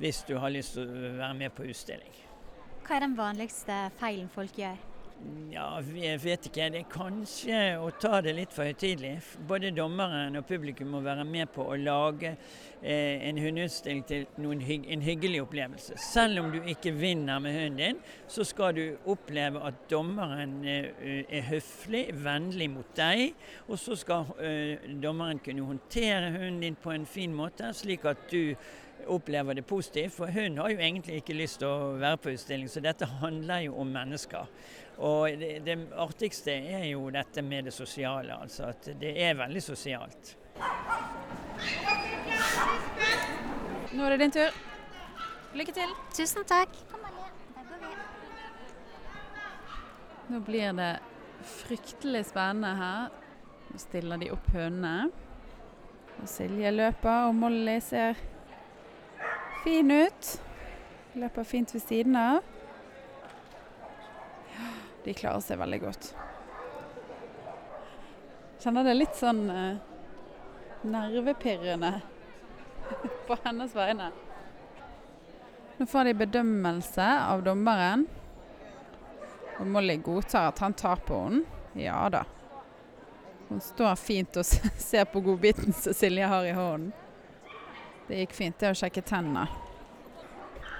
hvis 0.00 0.24
du 0.28 0.36
har 0.42 0.54
lyst 0.54 0.76
til 0.78 0.86
å 0.86 1.16
være 1.22 1.34
med 1.44 1.56
på 1.56 1.68
utstilling. 1.70 2.22
Hva 2.86 2.98
er 2.98 3.08
den 3.08 3.16
vanligste 3.18 3.80
feilen 3.98 4.28
folk 4.30 4.58
gjør? 4.60 4.95
Ja, 5.50 5.80
jeg 5.96 6.18
vet 6.20 6.46
ikke. 6.50 6.66
Det 6.72 6.82
er 6.82 6.88
kanskje 6.92 7.60
å 7.80 7.88
ta 7.96 8.18
det 8.24 8.34
litt 8.36 8.52
for 8.52 8.68
høytidelig. 8.68 9.14
Både 9.48 9.72
dommeren 9.72 10.36
og 10.36 10.44
publikum 10.48 10.90
må 10.92 11.00
være 11.04 11.24
med 11.24 11.48
på 11.54 11.64
å 11.64 11.78
lage 11.80 12.34
eh, 12.82 13.24
en 13.24 13.40
hundeutstilling 13.40 14.04
til 14.04 14.26
hygg 14.68 14.86
en 14.92 15.06
hyggelig 15.06 15.40
opplevelse. 15.46 15.96
Selv 16.02 16.42
om 16.42 16.52
du 16.52 16.60
ikke 16.60 16.92
vinner 16.92 17.40
med 17.40 17.56
hunden 17.56 17.80
din, 17.80 18.04
så 18.28 18.44
skal 18.44 18.76
du 18.76 18.84
oppleve 19.08 19.64
at 19.64 19.86
dommeren 19.90 20.58
eh, 20.68 21.24
er 21.24 21.48
høflig, 21.48 22.10
vennlig 22.12 22.68
mot 22.76 22.96
deg. 22.98 23.32
Og 23.70 23.80
så 23.80 23.96
skal 23.96 24.36
eh, 24.36 24.90
dommeren 25.00 25.40
kunne 25.40 25.64
håndtere 25.64 26.34
hunden 26.36 26.66
din 26.66 26.82
på 26.82 26.92
en 26.92 27.08
fin 27.08 27.32
måte, 27.32 27.72
slik 27.72 28.04
at 28.04 28.28
du 28.28 28.52
opplever 29.06 29.54
det 29.54 29.66
positivt. 29.66 30.12
For 30.12 30.26
hun 30.26 30.58
har 30.58 30.70
jo 30.70 30.78
egentlig 30.78 31.20
ikke 31.20 31.36
lyst 31.36 31.60
til 31.62 31.68
å 31.68 31.94
være 32.00 32.20
på 32.20 32.34
utstilling, 32.34 32.68
så 32.70 32.82
dette 32.84 33.08
handler 33.20 33.66
jo 33.66 33.76
om 33.80 33.92
mennesker. 33.92 34.48
Og 34.98 35.28
det, 35.40 35.58
det 35.66 35.76
artigste 36.00 36.54
er 36.56 36.86
jo 36.88 37.10
dette 37.12 37.42
med 37.44 37.68
det 37.68 37.74
sosiale, 37.76 38.38
altså 38.46 38.70
at 38.70 38.88
det 39.00 39.12
er 39.22 39.36
veldig 39.36 39.62
sosialt. 39.62 40.36
Nå 43.92 44.04
er 44.04 44.14
det 44.14 44.20
din 44.24 44.32
tur. 44.38 44.56
Lykke 45.56 45.72
til. 45.76 45.92
Tusen 46.16 46.48
takk. 46.48 46.72
Nå 50.26 50.40
blir 50.44 50.72
det 50.76 50.90
fryktelig 51.46 52.24
spennende 52.32 52.72
her. 52.80 53.14
Nå 53.70 53.78
stiller 53.78 54.20
de 54.20 54.32
opp 54.34 54.48
hønene. 54.52 55.10
Og 56.16 56.28
Silje 56.28 56.72
løper, 56.72 57.28
og 57.28 57.36
Molly 57.36 57.76
ser 57.84 58.16
fin 59.62 59.92
ut. 59.92 60.36
Løper 61.16 61.44
fint 61.44 61.74
ved 61.76 61.84
siden 61.84 62.16
av. 62.16 62.55
De 65.06 65.14
klarer 65.14 65.40
seg 65.40 65.60
veldig 65.60 65.78
godt. 65.84 66.08
Kjenner 68.58 68.88
det 68.88 68.96
litt 68.96 69.14
sånn 69.14 69.44
eh, 69.52 69.76
nervepirrende 70.82 71.92
på 73.28 73.36
hennes 73.44 73.74
vegne. 73.76 74.10
Nå 75.76 75.86
får 75.86 76.10
de 76.10 76.16
bedømmelse 76.24 77.06
av 77.30 77.46
dommeren. 77.46 78.06
Og 79.60 79.70
Molly 79.70 80.00
godtar 80.02 80.50
at 80.50 80.58
han 80.64 80.74
tar 80.74 81.06
på 81.06 81.22
henne. 81.22 81.44
Ja 81.78 82.08
da. 82.10 82.24
Hun 83.46 83.62
står 83.62 83.94
fint 84.00 84.42
og 84.42 84.46
ser 84.90 85.06
på 85.06 85.22
godbiten 85.22 85.70
som 85.70 85.94
Silje 85.94 86.26
har 86.26 86.50
i 86.50 86.54
hånden. 86.56 86.90
Det 88.06 88.24
gikk 88.24 88.34
fint, 88.34 88.58
det 88.58 88.74
å 88.74 88.78
sjekke 88.78 89.02
tennene. 89.06 89.46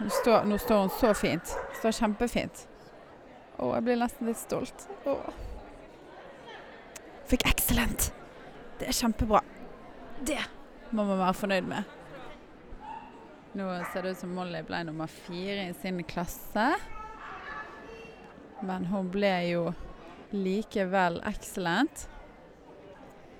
Nå 0.02 0.10
står, 0.10 0.42
hun 0.82 0.90
så 0.98 1.14
fint. 1.14 1.54
Står 1.78 1.94
kjempefint. 1.94 2.66
Å, 3.56 3.70
jeg 3.72 3.84
blir 3.86 4.00
nesten 4.00 4.28
litt 4.28 4.40
stolt. 4.40 4.86
Å. 5.08 5.16
Fikk 7.30 7.46
excellent. 7.48 8.10
Det 8.76 8.90
er 8.90 8.96
kjempebra. 8.96 9.40
Det 10.26 10.42
må 10.92 11.06
man 11.06 11.18
være 11.22 11.38
fornøyd 11.40 11.70
med. 11.70 11.94
Nå 13.56 13.70
ser 13.92 14.04
det 14.04 14.12
ut 14.12 14.20
som 14.20 14.34
Molly 14.36 14.60
ble 14.68 14.82
nummer 14.84 15.08
fire 15.08 15.70
i 15.70 15.72
sin 15.80 16.02
klasse. 16.04 16.66
Men 18.66 18.84
hun 18.90 19.08
ble 19.12 19.32
jo 19.48 19.62
likevel 20.36 21.22
excellent. 21.28 22.06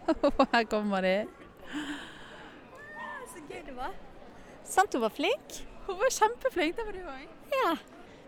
Her 0.55 0.64
kommer 0.70 1.05
de. 1.05 1.16
Så 3.33 3.44
gøy 3.44 3.61
det 3.66 3.76
var. 3.76 3.92
Sant 4.64 4.96
hun 4.96 5.05
var 5.05 5.12
flink? 5.12 5.61
Hun 5.87 6.00
var 6.00 6.16
kjempeflink, 6.16 6.79
det 6.79 6.88
var 6.88 6.96
du 6.96 7.05
òg. 7.12 7.37
Ja. 7.52 7.74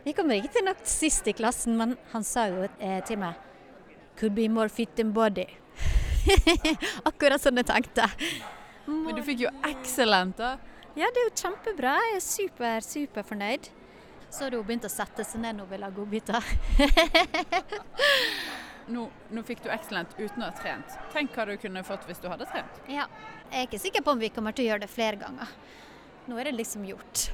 Vi 0.08 0.14
til 0.48 0.64
nok 0.64 0.78
sist 0.88 1.26
i 1.28 1.34
klassen, 1.36 1.74
men 1.76 1.96
han 2.14 2.24
sa 2.24 2.46
jo 2.48 2.62
eh, 2.64 3.00
til 3.04 3.18
meg 3.20 3.36
Could 4.16 4.32
be 4.34 4.48
more 4.48 4.68
fit 4.72 4.94
than 4.96 5.12
body. 5.12 5.44
Akkurat 7.08 7.42
sånn 7.42 7.60
jeg 7.60 7.68
tenkte. 7.68 8.06
Men 8.88 9.14
du 9.14 9.20
fikk 9.22 9.44
jo 9.44 9.52
excellent, 9.68 10.40
da. 10.40 10.56
Ja, 10.98 11.10
det 11.12 11.20
er 11.20 11.28
jo 11.28 11.34
kjempebra. 11.36 11.92
Jeg 12.08 12.16
er 12.16 12.24
super, 12.24 12.82
super 12.82 13.26
fornøyd. 13.28 13.68
Så 14.26 14.46
hadde 14.46 14.58
hun 14.58 14.66
begynt 14.66 14.88
å 14.88 14.90
sette 14.90 15.22
seg 15.28 15.44
ned 15.44 15.58
når 15.58 15.68
hun 15.68 15.72
ville 15.76 15.90
ha 15.90 15.94
godbiter. 15.94 16.48
nå, 18.96 19.04
nå, 19.30 19.44
fikk 19.46 19.62
du 19.66 19.70
excellent 19.76 20.16
uten 20.18 20.42
å 20.42 20.48
ha 20.48 20.56
trent. 20.56 20.96
Tenk 21.12 21.36
hva 21.36 21.46
du 21.46 21.54
kunne 21.60 21.84
fått 21.86 22.08
hvis 22.08 22.24
du 22.24 22.30
hadde 22.32 22.48
trent. 22.48 22.80
Ja. 22.90 23.06
Jeg 23.52 23.60
er 23.60 23.68
ikke 23.68 23.84
sikker 23.84 24.08
på 24.08 24.16
om 24.16 24.24
vi 24.24 24.32
kommer 24.32 24.56
til 24.56 24.66
å 24.66 24.72
gjøre 24.72 24.88
det 24.88 24.90
flere 24.92 25.20
ganger. 25.20 25.52
Nå 26.26 26.40
er 26.40 26.50
det 26.50 26.58
liksom 26.58 26.88
gjort. 26.88 27.28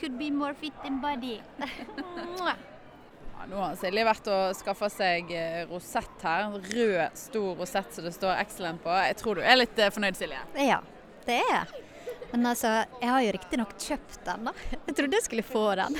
Could 0.00 0.18
be 0.18 0.30
more 0.30 0.54
fit 0.54 0.72
than 0.82 1.00
body. 1.00 1.40
ja, 1.58 3.46
nå 3.50 3.58
har 3.58 3.74
Silje 3.80 4.04
vært 4.06 4.28
og 4.30 4.54
skaffa 4.54 4.86
seg 4.92 5.32
eh, 5.34 5.64
rosett 5.66 6.22
her. 6.22 6.52
Rød, 6.54 7.16
stor 7.18 7.58
rosett 7.58 7.90
som 7.96 8.06
det 8.06 8.12
står 8.14 8.36
'excellent' 8.38 8.82
på. 8.84 8.92
Jeg 9.08 9.16
tror 9.18 9.40
du 9.40 9.42
er 9.42 9.58
litt 9.58 9.78
eh, 9.78 9.90
fornøyd, 9.90 10.18
Silje? 10.20 10.38
Ja, 10.54 10.78
det 11.26 11.40
er 11.42 11.50
jeg. 11.50 11.82
Men 12.30 12.46
altså, 12.46 12.70
jeg 13.00 13.10
har 13.10 13.24
jo 13.24 13.34
riktignok 13.38 13.74
kjøpt 13.80 14.22
den, 14.28 14.48
da. 14.50 14.54
Jeg 14.86 14.96
trodde 15.00 15.18
jeg 15.18 15.26
skulle 15.26 15.46
få 15.50 15.66
den. 15.82 15.98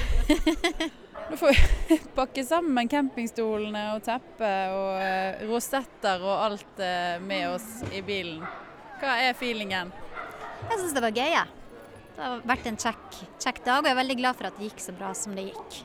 Nå 1.29 1.37
får 1.41 1.55
vi 1.59 1.99
pakke 2.21 2.45
sammen 2.47 2.89
campingstolene 2.89 3.85
og 3.97 4.07
teppet 4.07 4.79
og 4.79 5.03
eh, 5.03 5.47
rosetter 5.51 6.23
og 6.23 6.47
alt 6.47 6.87
med 7.27 7.51
oss 7.51 7.83
i 7.91 8.05
bilen. 8.07 8.45
Hva 9.03 9.19
er 9.27 9.35
feelingen? 9.39 9.91
Jeg 10.69 10.79
syns 10.79 10.95
det 10.95 11.03
var 11.03 11.15
gøy, 11.15 11.33
jeg. 11.35 11.58
Det 12.19 12.27
har 12.27 12.41
vært 12.51 12.65
en 12.67 12.77
kjekk, 12.83 13.19
kjekk 13.39 13.59
dag, 13.63 13.77
og 13.79 13.87
jeg 13.87 13.95
er 13.95 13.99
veldig 14.01 14.15
glad 14.19 14.39
for 14.41 14.49
at 14.49 14.57
det 14.59 14.73
gikk 14.73 14.81
så 14.83 14.95
bra 14.99 15.13
som 15.15 15.37
det 15.39 15.45
gikk. 15.53 15.77